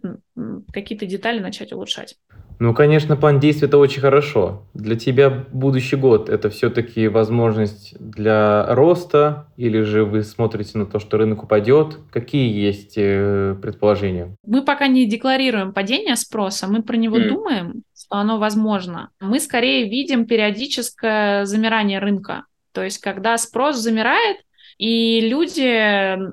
какие-то 0.71 1.08
детали 1.08 1.39
начать 1.39 1.73
улучшать. 1.73 2.17
Ну, 2.60 2.74
конечно, 2.74 3.15
план 3.15 3.39
действий 3.39 3.68
это 3.68 3.78
очень 3.78 4.02
хорошо. 4.02 4.63
Для 4.74 4.96
тебя 4.96 5.30
будущий 5.30 5.96
год 5.96 6.30
это 6.30 6.50
все-таки 6.50 7.08
возможность 7.08 7.96
для 8.00 8.65
роста, 8.74 9.48
или 9.58 9.82
же 9.82 10.06
вы 10.06 10.24
смотрите 10.24 10.78
на 10.78 10.86
то, 10.86 11.00
что 11.00 11.18
рынок 11.18 11.44
упадет? 11.44 11.98
Какие 12.12 12.52
есть 12.54 12.94
э, 12.98 13.56
предположения? 13.62 14.36
Мы 14.46 14.63
пока 14.63 14.88
не 14.88 15.06
декларируем 15.06 15.74
падение 15.74 16.15
спроса, 16.15 16.68
мы 16.68 16.84
про 16.84 16.96
него 16.98 17.18
mm. 17.18 17.28
думаем, 17.28 17.84
что 17.96 18.15
оно 18.15 18.38
возможно. 18.38 19.10
Мы 19.20 19.39
скорее 19.39 19.89
видим 19.89 20.26
периодическое 20.26 21.46
замирание 21.46 22.00
рынка. 22.00 22.46
То 22.72 22.84
есть, 22.84 23.00
когда 23.00 23.38
спрос 23.38 23.78
замирает, 23.78 24.38
и 24.78 25.22
люди, 25.22 25.62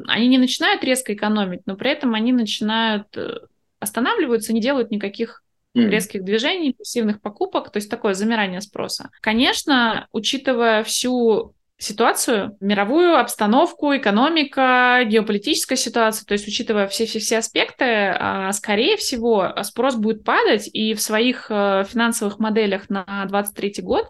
они 0.09 0.29
не 0.29 0.39
начинают 0.39 0.83
резко 0.83 1.15
экономить, 1.15 1.61
но 1.67 1.77
при 1.77 1.93
этом 1.93 2.15
они 2.15 2.33
начинают 2.33 3.07
э, 3.17 3.39
останавливаются, 3.79 4.53
не 4.53 4.61
делают 4.61 4.91
никаких 4.91 5.42
mm. 5.75 5.89
резких 5.89 6.25
движений, 6.25 6.75
пассивных 6.75 7.21
покупок, 7.21 7.71
то 7.71 7.79
есть 7.79 7.91
такое 7.91 8.15
замирание 8.15 8.61
спроса. 8.61 9.11
Конечно, 9.21 10.07
учитывая 10.13 10.83
всю 10.85 11.55
ситуацию, 11.83 12.57
мировую 12.61 13.17
обстановку, 13.19 13.95
экономика, 13.97 15.03
геополитическая 15.05 15.77
ситуация, 15.77 16.25
то 16.25 16.33
есть 16.33 16.47
учитывая 16.47 16.87
все-все-все 16.87 17.39
аспекты, 17.39 17.85
а, 17.85 18.53
скорее 18.53 18.97
всего, 18.97 19.53
спрос 19.63 19.97
будет 19.97 20.25
падать, 20.25 20.71
и 20.73 20.95
в 20.95 21.01
своих 21.01 21.47
э, 21.51 21.85
финансовых 21.89 22.39
моделях 22.39 22.89
на 22.89 23.05
2023 23.05 23.83
год 23.83 24.09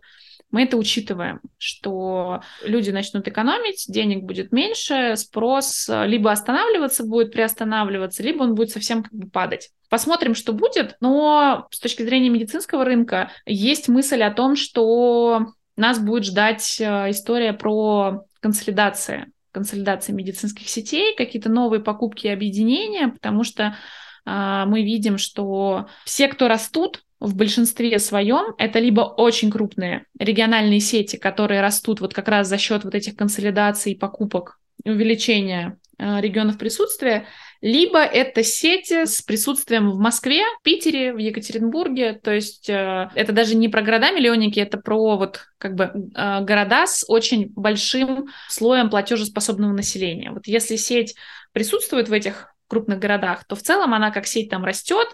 мы 0.53 0.65
это 0.65 0.77
учитываем, 0.77 1.41
что 1.59 2.43
люди 2.62 2.91
начнут 2.91 3.27
экономить, 3.27 3.87
денег 3.88 4.23
будет 4.23 4.53
меньше, 4.53 5.17
спрос 5.17 5.88
э, 5.88 6.07
либо 6.07 6.31
останавливаться 6.31 7.05
будет, 7.05 7.33
приостанавливаться, 7.33 8.23
либо 8.23 8.43
он 8.45 8.55
будет 8.55 8.71
совсем 8.71 9.03
как 9.03 9.12
бы 9.12 9.29
падать. 9.29 9.71
Посмотрим, 9.88 10.35
что 10.35 10.53
будет, 10.53 10.97
но 11.01 11.67
с 11.71 11.81
точки 11.81 12.03
зрения 12.03 12.29
медицинского 12.29 12.85
рынка 12.85 13.31
есть 13.47 13.88
мысль 13.88 14.23
о 14.23 14.33
том, 14.33 14.55
что 14.55 15.47
нас 15.77 15.99
будет 15.99 16.25
ждать 16.25 16.81
э, 16.81 17.11
история 17.11 17.55
про 17.55 18.25
консолидации, 18.41 19.33
консолидации 19.53 20.12
медицинских 20.12 20.69
сетей, 20.69 21.17
какие-то 21.17 21.49
новые 21.49 21.81
покупки 21.81 22.27
и 22.27 22.31
объединения, 22.31 23.09
потому 23.09 23.43
что 23.43 23.77
а, 24.25 24.67
мы 24.67 24.83
видим, 24.83 25.19
что 25.19 25.87
все, 26.05 26.29
кто 26.29 26.49
растут, 26.49 27.03
в 27.22 27.37
большинстве 27.37 27.98
своем 28.00 28.54
это 28.58 28.80
либо 28.80 29.02
очень 29.02 29.50
крупные 29.50 30.06
региональные 30.18 30.80
сети, 30.80 31.16
которые 31.16 31.61
растут 31.61 32.00
вот 32.00 32.12
как 32.12 32.26
раз 32.26 32.48
за 32.48 32.58
счет 32.58 32.82
вот 32.82 32.94
этих 32.94 33.14
консолидаций, 33.14 33.96
покупок, 33.96 34.58
увеличения 34.85 35.78
а, 35.98 36.20
регионов 36.20 36.58
присутствия, 36.58 37.26
либо 37.61 38.00
это 38.00 38.42
сети 38.42 39.06
с 39.06 39.22
присутствием 39.22 39.92
в 39.92 39.98
Москве, 39.98 40.42
Питере, 40.64 41.12
в 41.12 41.18
Екатеринбурге. 41.18 42.14
То 42.14 42.32
есть 42.32 42.68
э, 42.68 43.08
это 43.14 43.32
даже 43.32 43.54
не 43.54 43.68
про 43.68 43.82
города-миллионники, 43.82 44.58
это 44.58 44.78
про 44.78 45.16
вот 45.16 45.42
как 45.58 45.76
бы 45.76 45.85
э, 45.85 46.40
города 46.40 46.88
с 46.88 47.04
очень 47.06 47.52
большим 47.54 48.26
слоем 48.48 48.90
платежеспособного 48.90 49.70
населения. 49.70 50.32
Вот 50.32 50.48
если 50.48 50.74
сеть 50.74 51.14
присутствует 51.52 52.08
в 52.08 52.12
этих 52.12 52.52
крупных 52.72 52.98
городах, 52.98 53.44
то 53.44 53.54
в 53.54 53.61
целом 53.61 53.92
она 53.92 54.11
как 54.11 54.26
сеть 54.26 54.48
там 54.48 54.64
растет, 54.64 55.06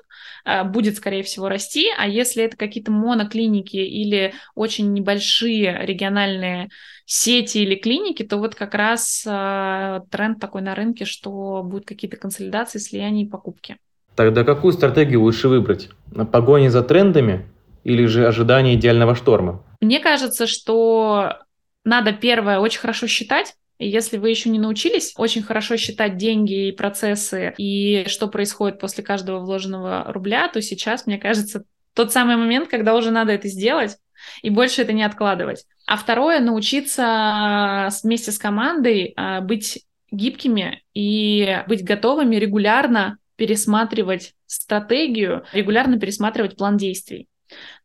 э, 0.45 0.63
будет, 0.63 0.97
скорее 0.97 1.25
всего, 1.25 1.49
расти, 1.49 1.89
а 1.99 2.07
если 2.07 2.45
это 2.45 2.57
какие-то 2.57 2.93
моноклиники 2.93 3.77
или 3.77 4.33
очень 4.55 4.93
небольшие 4.93 5.77
региональные 5.85 6.69
сети 7.05 7.59
или 7.59 7.75
клиники, 7.75 8.23
то 8.23 8.37
вот 8.37 8.55
как 8.55 8.75
раз 8.75 9.25
э, 9.27 10.01
тренд 10.09 10.39
такой 10.39 10.63
на 10.63 10.77
рынке, 10.77 11.05
что 11.05 11.63
будут 11.65 11.85
какие-то 11.85 12.17
консолидации, 12.17 12.79
слияния 12.79 13.25
и 13.25 13.29
покупки. 13.29 13.77
Тогда 14.15 14.45
какую 14.45 14.73
стратегию 14.73 15.23
лучше 15.23 15.49
выбрать? 15.49 15.89
Погони 16.31 16.69
за 16.69 16.83
трендами 16.83 17.49
или 17.83 18.07
же 18.07 18.25
ожидание 18.25 18.77
идеального 18.77 19.17
шторма? 19.17 19.65
Мне 19.81 19.99
кажется, 19.99 20.47
что 20.47 21.39
надо 21.85 22.13
первое 22.13 22.61
очень 22.61 22.79
хорошо 22.79 23.09
считать, 23.09 23.55
если 23.79 24.17
вы 24.17 24.31
еще 24.31 24.51
не 24.51 24.59
научились 24.59 25.13
очень 25.17 25.43
хорошо 25.43 25.77
считать 25.77 26.17
деньги 26.17 26.69
и 26.69 26.73
процессы, 26.73 27.55
и 27.59 28.05
что 28.09 28.29
происходит 28.29 28.81
после 28.81 29.05
каждого 29.05 29.41
вложенного 29.41 30.05
рубля, 30.13 30.49
то 30.49 30.61
сейчас, 30.61 31.07
мне 31.07 31.19
кажется, 31.19 31.65
тот 31.95 32.13
самый 32.13 32.37
момент, 32.37 32.69
когда 32.69 32.95
уже 32.95 33.11
надо 33.11 33.33
это 33.33 33.49
сделать, 33.49 33.97
и 34.43 34.51
больше 34.51 34.83
это 34.83 34.93
не 34.93 35.03
откладывать. 35.03 35.65
А 35.87 35.97
второе, 35.97 36.41
научиться 36.41 37.89
вместе 38.03 38.33
с 38.33 38.39
командой 38.39 39.15
а, 39.17 39.41
быть 39.41 39.85
гибкими 40.11 40.83
и 40.95 41.63
быть 41.67 41.85
готовыми 41.85 42.37
регулярно 42.37 43.19
пересматривать 43.37 44.35
стратегию, 44.47 45.45
регулярно 45.53 45.99
пересматривать 45.99 46.57
план 46.57 46.77
действий. 46.77 47.29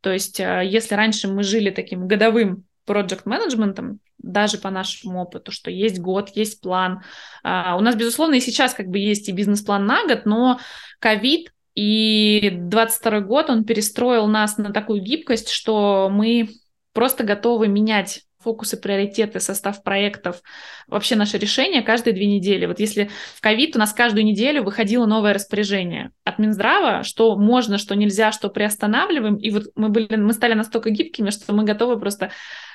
То 0.01 0.11
есть, 0.11 0.39
а, 0.39 0.61
если 0.61 0.95
раньше 0.95 1.27
мы 1.27 1.43
жили 1.43 1.69
таким 1.69 2.07
годовым 2.07 2.65
проект 2.85 3.25
менеджментом 3.25 3.99
даже 4.17 4.57
по 4.57 4.69
нашему 4.69 5.21
опыту, 5.21 5.51
что 5.51 5.69
есть 5.69 5.99
год, 5.99 6.29
есть 6.35 6.61
план. 6.61 7.01
Uh, 7.45 7.77
у 7.77 7.81
нас, 7.81 7.95
безусловно, 7.95 8.35
и 8.35 8.39
сейчас 8.39 8.73
как 8.73 8.87
бы 8.87 8.97
есть 8.99 9.27
и 9.27 9.33
бизнес-план 9.33 9.85
на 9.85 10.05
год, 10.07 10.25
но 10.25 10.59
ковид 10.99 11.53
и 11.75 12.51
22 12.53 13.19
год, 13.21 13.49
он 13.49 13.65
перестроил 13.65 14.27
нас 14.27 14.57
на 14.57 14.71
такую 14.71 15.01
гибкость, 15.01 15.49
что 15.49 16.09
мы 16.11 16.49
просто 16.93 17.23
готовы 17.23 17.67
менять 17.67 18.21
фокусы, 18.43 18.77
приоритеты, 18.77 19.39
состав 19.39 19.83
проектов, 19.83 20.41
вообще 20.87 21.15
наши 21.15 21.37
решения 21.37 21.81
каждые 21.81 22.13
две 22.13 22.27
недели. 22.27 22.65
Вот 22.65 22.79
если 22.79 23.09
в 23.35 23.41
ковид 23.41 23.75
у 23.75 23.79
нас 23.79 23.93
каждую 23.93 24.25
неделю 24.25 24.63
выходило 24.63 25.05
новое 25.05 25.33
распоряжение 25.33 26.11
от 26.23 26.39
Минздрава, 26.39 27.03
что 27.03 27.35
можно, 27.35 27.77
что 27.77 27.95
нельзя, 27.95 28.31
что 28.31 28.49
приостанавливаем, 28.49 29.35
и 29.35 29.49
вот 29.51 29.63
мы, 29.75 29.89
были, 29.89 30.15
мы 30.15 30.33
стали 30.33 30.53
настолько 30.53 30.89
гибкими, 30.89 31.29
что 31.29 31.53
мы 31.53 31.63
готовы 31.63 31.99
просто 31.99 32.31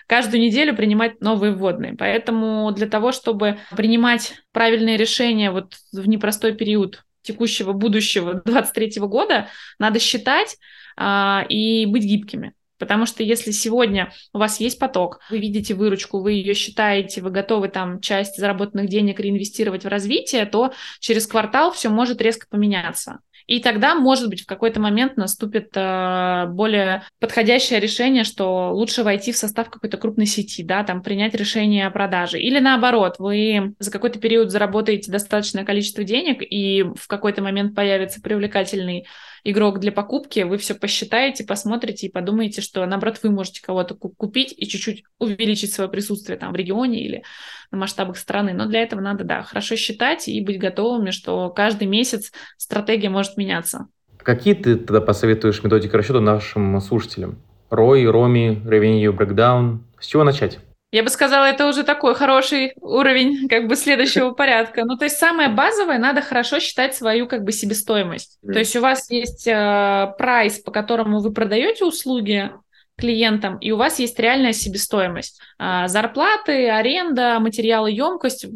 каждую 0.06 0.40
неделю 0.40 0.74
принимать 0.74 1.20
новые 1.20 1.52
вводные. 1.52 1.94
Поэтому 1.94 2.72
для 2.72 2.88
того, 2.88 3.12
чтобы 3.12 3.58
принимать 3.76 4.34
правильные 4.52 4.96
решения 4.96 5.50
вот 5.50 5.74
в 5.92 6.08
непростой 6.08 6.54
период 6.54 7.04
текущего 7.22 7.72
будущего 7.72 8.40
23 8.44 9.00
года, 9.00 9.48
надо 9.78 10.00
считать 10.00 10.56
а, 10.96 11.44
и 11.48 11.86
быть 11.86 12.04
гибкими. 12.04 12.54
Потому 12.78 13.06
что 13.06 13.22
если 13.22 13.50
сегодня 13.50 14.12
у 14.32 14.38
вас 14.38 14.60
есть 14.60 14.78
поток, 14.78 15.20
вы 15.30 15.38
видите 15.38 15.74
выручку, 15.74 16.20
вы 16.20 16.32
ее 16.32 16.54
считаете, 16.54 17.20
вы 17.20 17.30
готовы 17.30 17.68
там 17.68 18.00
часть 18.00 18.36
заработанных 18.36 18.88
денег 18.88 19.20
реинвестировать 19.20 19.84
в 19.84 19.88
развитие, 19.88 20.46
то 20.46 20.72
через 21.00 21.26
квартал 21.26 21.72
все 21.72 21.88
может 21.88 22.20
резко 22.20 22.46
поменяться. 22.48 23.20
И 23.48 23.60
тогда, 23.60 23.94
может 23.94 24.28
быть, 24.28 24.42
в 24.42 24.46
какой-то 24.46 24.78
момент 24.78 25.16
наступит 25.16 25.70
э, 25.74 26.46
более 26.48 27.04
подходящее 27.18 27.80
решение, 27.80 28.22
что 28.22 28.72
лучше 28.74 29.02
войти 29.02 29.32
в 29.32 29.38
состав 29.38 29.70
какой-то 29.70 29.96
крупной 29.96 30.26
сети, 30.26 30.62
да, 30.62 30.84
там 30.84 31.02
принять 31.02 31.34
решение 31.34 31.86
о 31.86 31.90
продаже. 31.90 32.38
Или 32.38 32.58
наоборот, 32.58 33.14
вы 33.18 33.74
за 33.78 33.90
какой-то 33.90 34.18
период 34.18 34.50
заработаете 34.50 35.10
достаточное 35.10 35.64
количество 35.64 36.04
денег, 36.04 36.42
и 36.42 36.82
в 36.82 37.08
какой-то 37.08 37.40
момент 37.42 37.74
появится 37.74 38.20
привлекательный 38.20 39.06
игрок 39.44 39.78
для 39.80 39.92
покупки, 39.92 40.40
вы 40.40 40.58
все 40.58 40.74
посчитаете, 40.74 41.44
посмотрите 41.44 42.06
и 42.06 42.12
подумаете, 42.12 42.60
что, 42.60 42.84
наоборот, 42.86 43.20
вы 43.22 43.30
можете 43.30 43.62
кого-то 43.62 43.94
купить 43.94 44.54
и 44.56 44.66
чуть-чуть 44.66 45.04
увеличить 45.18 45.72
свое 45.72 45.90
присутствие 45.90 46.38
там 46.38 46.52
в 46.52 46.56
регионе 46.56 47.00
или 47.00 47.22
на 47.70 47.78
масштабах 47.78 48.16
страны. 48.16 48.52
Но 48.52 48.66
для 48.66 48.82
этого 48.82 49.00
надо, 49.00 49.24
да, 49.24 49.42
хорошо 49.42 49.76
считать 49.76 50.28
и 50.28 50.40
быть 50.40 50.58
готовыми, 50.58 51.10
что 51.10 51.50
каждый 51.50 51.86
месяц 51.88 52.32
стратегия 52.56 53.10
может 53.10 53.36
меняться. 53.36 53.88
Какие 54.18 54.54
ты 54.54 54.76
тогда 54.76 55.00
посоветуешь 55.00 55.62
методики 55.62 55.94
расчета 55.94 56.20
нашим 56.20 56.80
слушателям? 56.80 57.38
ROI, 57.70 58.04
ROMI, 58.10 58.64
Revenue 58.64 59.16
Breakdown. 59.16 59.80
С 60.00 60.06
чего 60.06 60.24
начать? 60.24 60.58
Я 60.90 61.02
бы 61.02 61.10
сказала, 61.10 61.44
это 61.44 61.66
уже 61.66 61.84
такой 61.84 62.14
хороший 62.14 62.72
уровень 62.80 63.46
как 63.48 63.66
бы 63.66 63.76
следующего 63.76 64.30
порядка. 64.34 64.84
Ну, 64.84 64.96
то 64.96 65.04
есть 65.04 65.18
самое 65.18 65.50
базовое, 65.50 65.98
надо 65.98 66.22
хорошо 66.22 66.60
считать 66.60 66.94
свою 66.94 67.26
как 67.26 67.44
бы 67.44 67.52
себестоимость. 67.52 68.38
Mm. 68.42 68.52
То 68.52 68.58
есть 68.58 68.76
у 68.76 68.80
вас 68.80 69.10
есть 69.10 69.46
э, 69.46 70.14
прайс, 70.16 70.60
по 70.60 70.70
которому 70.70 71.20
вы 71.20 71.32
продаете 71.32 71.84
услуги 71.84 72.50
клиентам, 72.96 73.58
и 73.58 73.70
у 73.70 73.76
вас 73.76 73.98
есть 73.98 74.18
реальная 74.18 74.54
себестоимость. 74.54 75.40
Э, 75.58 75.88
зарплаты, 75.88 76.70
аренда, 76.70 77.38
материалы, 77.38 77.90
емкость, 77.90 78.46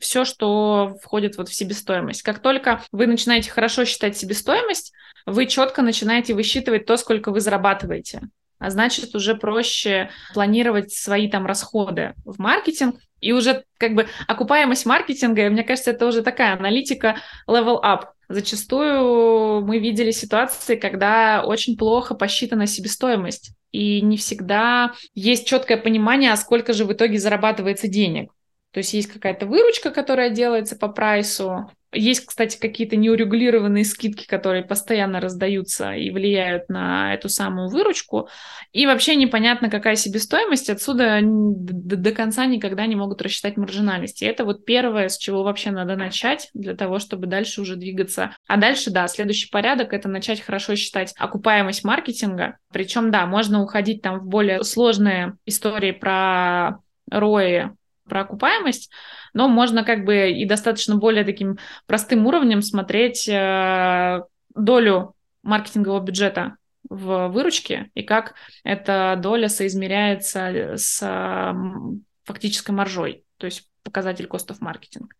все, 0.00 0.24
что 0.24 0.96
входит 1.02 1.36
вот 1.36 1.50
в 1.50 1.54
себестоимость. 1.54 2.22
Как 2.22 2.38
только 2.40 2.82
вы 2.90 3.06
начинаете 3.06 3.50
хорошо 3.50 3.84
считать 3.84 4.16
себестоимость, 4.16 4.92
вы 5.26 5.44
четко 5.44 5.82
начинаете 5.82 6.32
высчитывать 6.32 6.86
то, 6.86 6.96
сколько 6.96 7.30
вы 7.30 7.40
зарабатываете 7.40 8.22
а 8.60 8.70
значит 8.70 9.14
уже 9.16 9.34
проще 9.34 10.10
планировать 10.34 10.92
свои 10.92 11.28
там 11.28 11.46
расходы 11.46 12.14
в 12.24 12.38
маркетинг. 12.38 12.96
И 13.20 13.32
уже 13.32 13.64
как 13.78 13.94
бы 13.94 14.06
окупаемость 14.28 14.86
маркетинга, 14.86 15.50
мне 15.50 15.64
кажется, 15.64 15.90
это 15.90 16.06
уже 16.06 16.22
такая 16.22 16.54
аналитика 16.54 17.16
level 17.48 17.82
up. 17.82 18.04
Зачастую 18.28 19.64
мы 19.64 19.78
видели 19.78 20.10
ситуации, 20.10 20.76
когда 20.76 21.42
очень 21.44 21.76
плохо 21.76 22.14
посчитана 22.14 22.66
себестоимость, 22.66 23.52
и 23.72 24.00
не 24.00 24.16
всегда 24.16 24.92
есть 25.14 25.46
четкое 25.46 25.76
понимание, 25.76 26.32
а 26.32 26.36
сколько 26.36 26.72
же 26.72 26.84
в 26.84 26.92
итоге 26.92 27.18
зарабатывается 27.18 27.88
денег. 27.88 28.30
То 28.72 28.78
есть 28.78 28.92
есть 28.94 29.12
какая-то 29.12 29.46
выручка, 29.46 29.90
которая 29.90 30.30
делается 30.30 30.76
по 30.76 30.88
прайсу, 30.88 31.70
есть, 31.92 32.24
кстати, 32.24 32.58
какие-то 32.58 32.96
неурегулированные 32.96 33.84
скидки, 33.84 34.26
которые 34.26 34.62
постоянно 34.62 35.20
раздаются 35.20 35.92
и 35.92 36.10
влияют 36.10 36.68
на 36.68 37.14
эту 37.14 37.28
самую 37.28 37.68
выручку. 37.68 38.28
И 38.72 38.86
вообще 38.86 39.16
непонятно, 39.16 39.70
какая 39.70 39.96
себестоимость. 39.96 40.70
Отсюда 40.70 41.20
до, 41.22 41.96
до 41.96 42.12
конца 42.12 42.46
никогда 42.46 42.86
не 42.86 42.94
могут 42.94 43.22
рассчитать 43.22 43.56
маржинальность. 43.56 44.22
И 44.22 44.26
это 44.26 44.44
вот 44.44 44.64
первое, 44.64 45.08
с 45.08 45.18
чего 45.18 45.42
вообще 45.42 45.72
надо 45.72 45.96
начать 45.96 46.48
для 46.54 46.76
того, 46.76 47.00
чтобы 47.00 47.26
дальше 47.26 47.60
уже 47.60 47.76
двигаться. 47.76 48.36
А 48.46 48.56
дальше, 48.56 48.90
да, 48.90 49.08
следующий 49.08 49.50
порядок— 49.50 49.92
это 49.94 50.08
начать 50.08 50.40
хорошо 50.40 50.76
считать 50.76 51.12
окупаемость 51.18 51.82
маркетинга. 51.82 52.58
Причем, 52.72 53.10
да, 53.10 53.26
можно 53.26 53.62
уходить 53.62 54.02
там 54.02 54.20
в 54.20 54.26
более 54.26 54.62
сложные 54.62 55.34
истории 55.44 55.90
про 55.90 56.78
рои, 57.10 57.70
про 58.08 58.20
окупаемость, 58.22 58.90
но 59.34 59.48
можно 59.48 59.84
как 59.84 60.04
бы 60.04 60.30
и 60.30 60.44
достаточно 60.44 60.96
более 60.96 61.24
таким 61.24 61.58
простым 61.86 62.26
уровнем 62.26 62.62
смотреть 62.62 63.28
э, 63.28 64.22
долю 64.54 65.14
маркетингового 65.42 66.00
бюджета 66.00 66.56
в 66.88 67.28
выручке 67.28 67.90
и 67.94 68.02
как 68.02 68.34
эта 68.64 69.18
доля 69.18 69.48
соизмеряется 69.48 70.76
с 70.76 71.54
фактической 72.24 72.72
маржой, 72.72 73.24
то 73.38 73.46
есть 73.46 73.68
показатель 73.82 74.26
костов 74.26 74.60
маркетинг. 74.60 75.14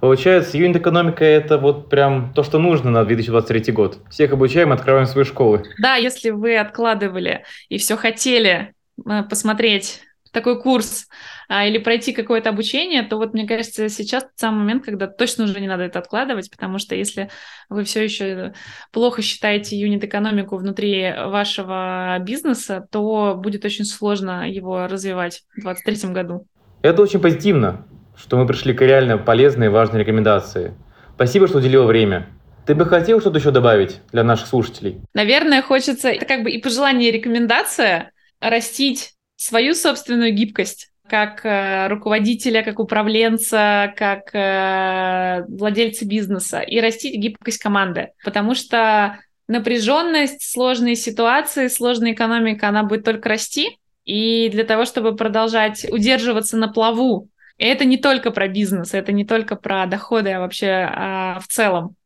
Получается, 0.00 0.58
юнит-экономика– 0.58 1.24
это 1.24 1.56
вот 1.56 1.88
прям 1.88 2.34
то, 2.34 2.42
что 2.42 2.58
нужно 2.58 2.90
на 2.90 3.04
2023 3.04 3.72
год. 3.72 3.98
Всех 4.10 4.32
обучаем, 4.32 4.72
открываем 4.72 5.06
свои 5.06 5.24
школы. 5.24 5.64
Да, 5.78 5.96
если 5.96 6.30
вы 6.30 6.58
откладывали 6.58 7.44
и 7.68 7.78
все 7.78 7.96
хотели 7.96 8.74
э, 9.08 9.22
посмотреть 9.22 10.02
такой 10.34 10.60
курс 10.60 11.06
а, 11.48 11.66
или 11.66 11.78
пройти 11.78 12.12
какое-то 12.12 12.50
обучение, 12.50 13.02
то 13.02 13.16
вот 13.16 13.32
мне 13.32 13.46
кажется, 13.46 13.88
сейчас 13.88 14.24
тот 14.24 14.32
самый 14.36 14.58
момент, 14.58 14.84
когда 14.84 15.06
точно 15.06 15.44
уже 15.44 15.60
не 15.60 15.68
надо 15.68 15.84
это 15.84 15.98
откладывать, 16.00 16.50
потому 16.50 16.78
что 16.78 16.94
если 16.94 17.30
вы 17.70 17.84
все 17.84 18.04
еще 18.04 18.52
плохо 18.92 19.22
считаете 19.22 19.78
юнит-экономику 19.78 20.56
внутри 20.56 21.10
вашего 21.12 22.18
бизнеса, 22.20 22.86
то 22.90 23.34
будет 23.36 23.64
очень 23.64 23.84
сложно 23.86 24.50
его 24.50 24.86
развивать 24.86 25.44
в 25.56 25.62
2023 25.62 26.12
году. 26.12 26.46
Это 26.82 27.00
очень 27.00 27.20
позитивно, 27.20 27.86
что 28.16 28.36
мы 28.36 28.46
пришли 28.46 28.74
к 28.74 28.82
реально 28.82 29.16
полезной 29.16 29.66
и 29.66 29.70
важной 29.70 30.00
рекомендации. 30.00 30.74
Спасибо, 31.14 31.46
что 31.46 31.58
уделила 31.58 31.86
время. 31.86 32.26
Ты 32.66 32.74
бы 32.74 32.86
хотел 32.86 33.20
что-то 33.20 33.38
еще 33.38 33.50
добавить 33.50 34.00
для 34.10 34.24
наших 34.24 34.48
слушателей? 34.48 35.00
Наверное, 35.12 35.62
хочется, 35.62 36.08
это 36.08 36.24
как 36.26 36.42
бы 36.42 36.50
и 36.50 36.60
пожелание, 36.60 37.10
и 37.10 37.12
рекомендация, 37.12 38.12
растить 38.40 39.13
свою 39.36 39.74
собственную 39.74 40.32
гибкость 40.32 40.90
как 41.08 41.44
э, 41.44 41.88
руководителя, 41.88 42.62
как 42.62 42.78
управленца, 42.80 43.92
как 43.96 44.34
э, 44.34 45.44
владельца 45.48 46.06
бизнеса 46.06 46.60
и 46.60 46.80
растить 46.80 47.16
гибкость 47.16 47.58
команды. 47.58 48.12
Потому 48.24 48.54
что 48.54 49.18
напряженность, 49.46 50.50
сложные 50.50 50.96
ситуации, 50.96 51.68
сложная 51.68 52.12
экономика, 52.12 52.68
она 52.68 52.84
будет 52.84 53.04
только 53.04 53.28
расти. 53.28 53.78
И 54.04 54.48
для 54.50 54.64
того, 54.64 54.84
чтобы 54.84 55.14
продолжать 55.16 55.86
удерживаться 55.90 56.56
на 56.56 56.68
плаву, 56.68 57.28
и 57.58 57.64
это 57.64 57.84
не 57.84 57.96
только 57.96 58.30
про 58.30 58.48
бизнес, 58.48 58.94
это 58.94 59.12
не 59.12 59.24
только 59.24 59.56
про 59.56 59.86
доходы, 59.86 60.30
а 60.30 60.40
вообще 60.40 60.88
а, 60.90 61.40
в 61.40 61.46
целом 61.48 61.96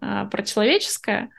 а, 0.00 0.26
про 0.26 0.42
человеческое, 0.42 1.30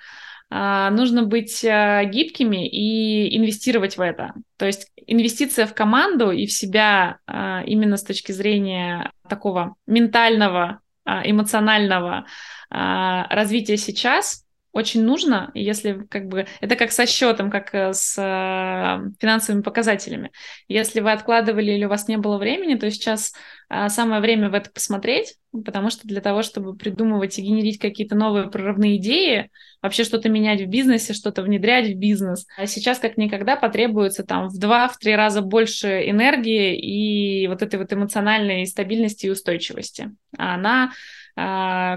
нужно 0.50 1.24
быть 1.24 1.64
а, 1.64 2.04
гибкими 2.06 2.68
и 2.68 3.38
инвестировать 3.38 3.98
в 3.98 4.02
это. 4.02 4.34
То 4.58 4.66
есть 4.66 4.92
инвестиция 5.06 5.68
в 5.68 5.74
команду 5.74 6.32
и 6.32 6.46
в 6.48 6.52
себя 6.52 7.20
а, 7.28 7.64
именно 7.66 7.98
с 7.98 8.04
точки 8.04 8.32
зрения 8.32 9.12
такого 9.28 9.76
ментального, 9.86 10.80
эмоционального 11.06 12.26
развития 12.70 13.78
сейчас 13.78 14.44
очень 14.72 15.04
нужно, 15.04 15.50
если 15.56 16.06
как 16.10 16.28
бы 16.28 16.46
это 16.62 16.76
как 16.76 16.92
со 16.92 17.08
счетом, 17.08 17.50
как 17.50 17.74
э, 17.74 17.94
с 17.94 18.16
э, 18.18 19.10
финансовыми 19.20 19.64
показателями. 19.64 20.32
Если 20.68 21.00
вы 21.00 21.12
откладывали 21.12 21.72
или 21.72 21.86
у 21.86 21.90
вас 21.90 22.08
не 22.08 22.18
было 22.18 22.38
времени, 22.38 22.76
то 22.76 22.90
сейчас 22.92 23.34
э, 23.70 23.90
самое 23.90 24.22
время 24.22 24.50
в 24.50 24.54
это 24.54 24.70
посмотреть, 24.70 25.38
потому 25.66 25.90
что 25.90 26.08
для 26.08 26.22
того, 26.22 26.44
чтобы 26.44 26.76
придумывать 26.76 27.40
и 27.40 27.42
генерить 27.42 27.80
какие-то 27.80 28.16
новые 28.16 28.50
прорывные 28.50 28.98
идеи, 28.98 29.50
вообще 29.82 30.04
что-то 30.04 30.30
менять 30.30 30.62
в 30.62 30.68
бизнесе, 30.68 31.14
что-то 31.14 31.42
внедрять 31.42 31.88
в 31.88 31.98
бизнес, 31.98 32.46
а 32.56 32.68
сейчас 32.68 33.00
как 33.00 33.18
никогда 33.18 33.56
потребуется 33.56 34.24
там 34.24 34.50
в 34.50 34.60
два-в 34.60 34.98
три 35.00 35.16
раза 35.16 35.42
больше 35.42 36.08
энергии 36.08 36.78
и 36.78 37.48
вот 37.48 37.64
этой 37.64 37.80
вот 37.80 37.92
эмоциональной 37.92 38.68
стабильности 38.68 39.26
и 39.26 39.32
устойчивости. 39.32 40.12
А 40.38 40.56
она 40.56 40.92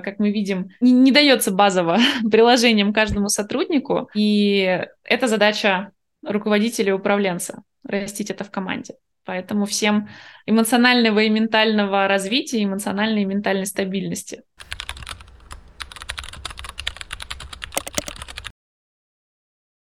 как 0.01 0.19
мы 0.19 0.31
видим, 0.31 0.71
не, 0.81 0.93
не 0.93 1.13
дается 1.13 1.51
базово 1.51 1.99
приложением 2.31 2.93
каждому 2.93 3.29
сотруднику, 3.29 4.09
и 4.15 4.87
это 5.05 5.27
задача 5.27 5.93
руководителя 6.25 6.91
и 6.91 6.93
управленца— 6.93 7.63
растить 7.85 8.31
это 8.31 8.45
в 8.45 8.51
команде. 8.51 8.95
Поэтому 9.25 9.67
всем 9.67 10.09
эмоционального 10.47 11.21
и 11.21 11.29
ментального 11.29 12.09
развития, 12.09 12.65
эмоциональной 12.65 13.23
и 13.23 13.27
ментальной 13.27 13.67
стабильности. 13.67 14.43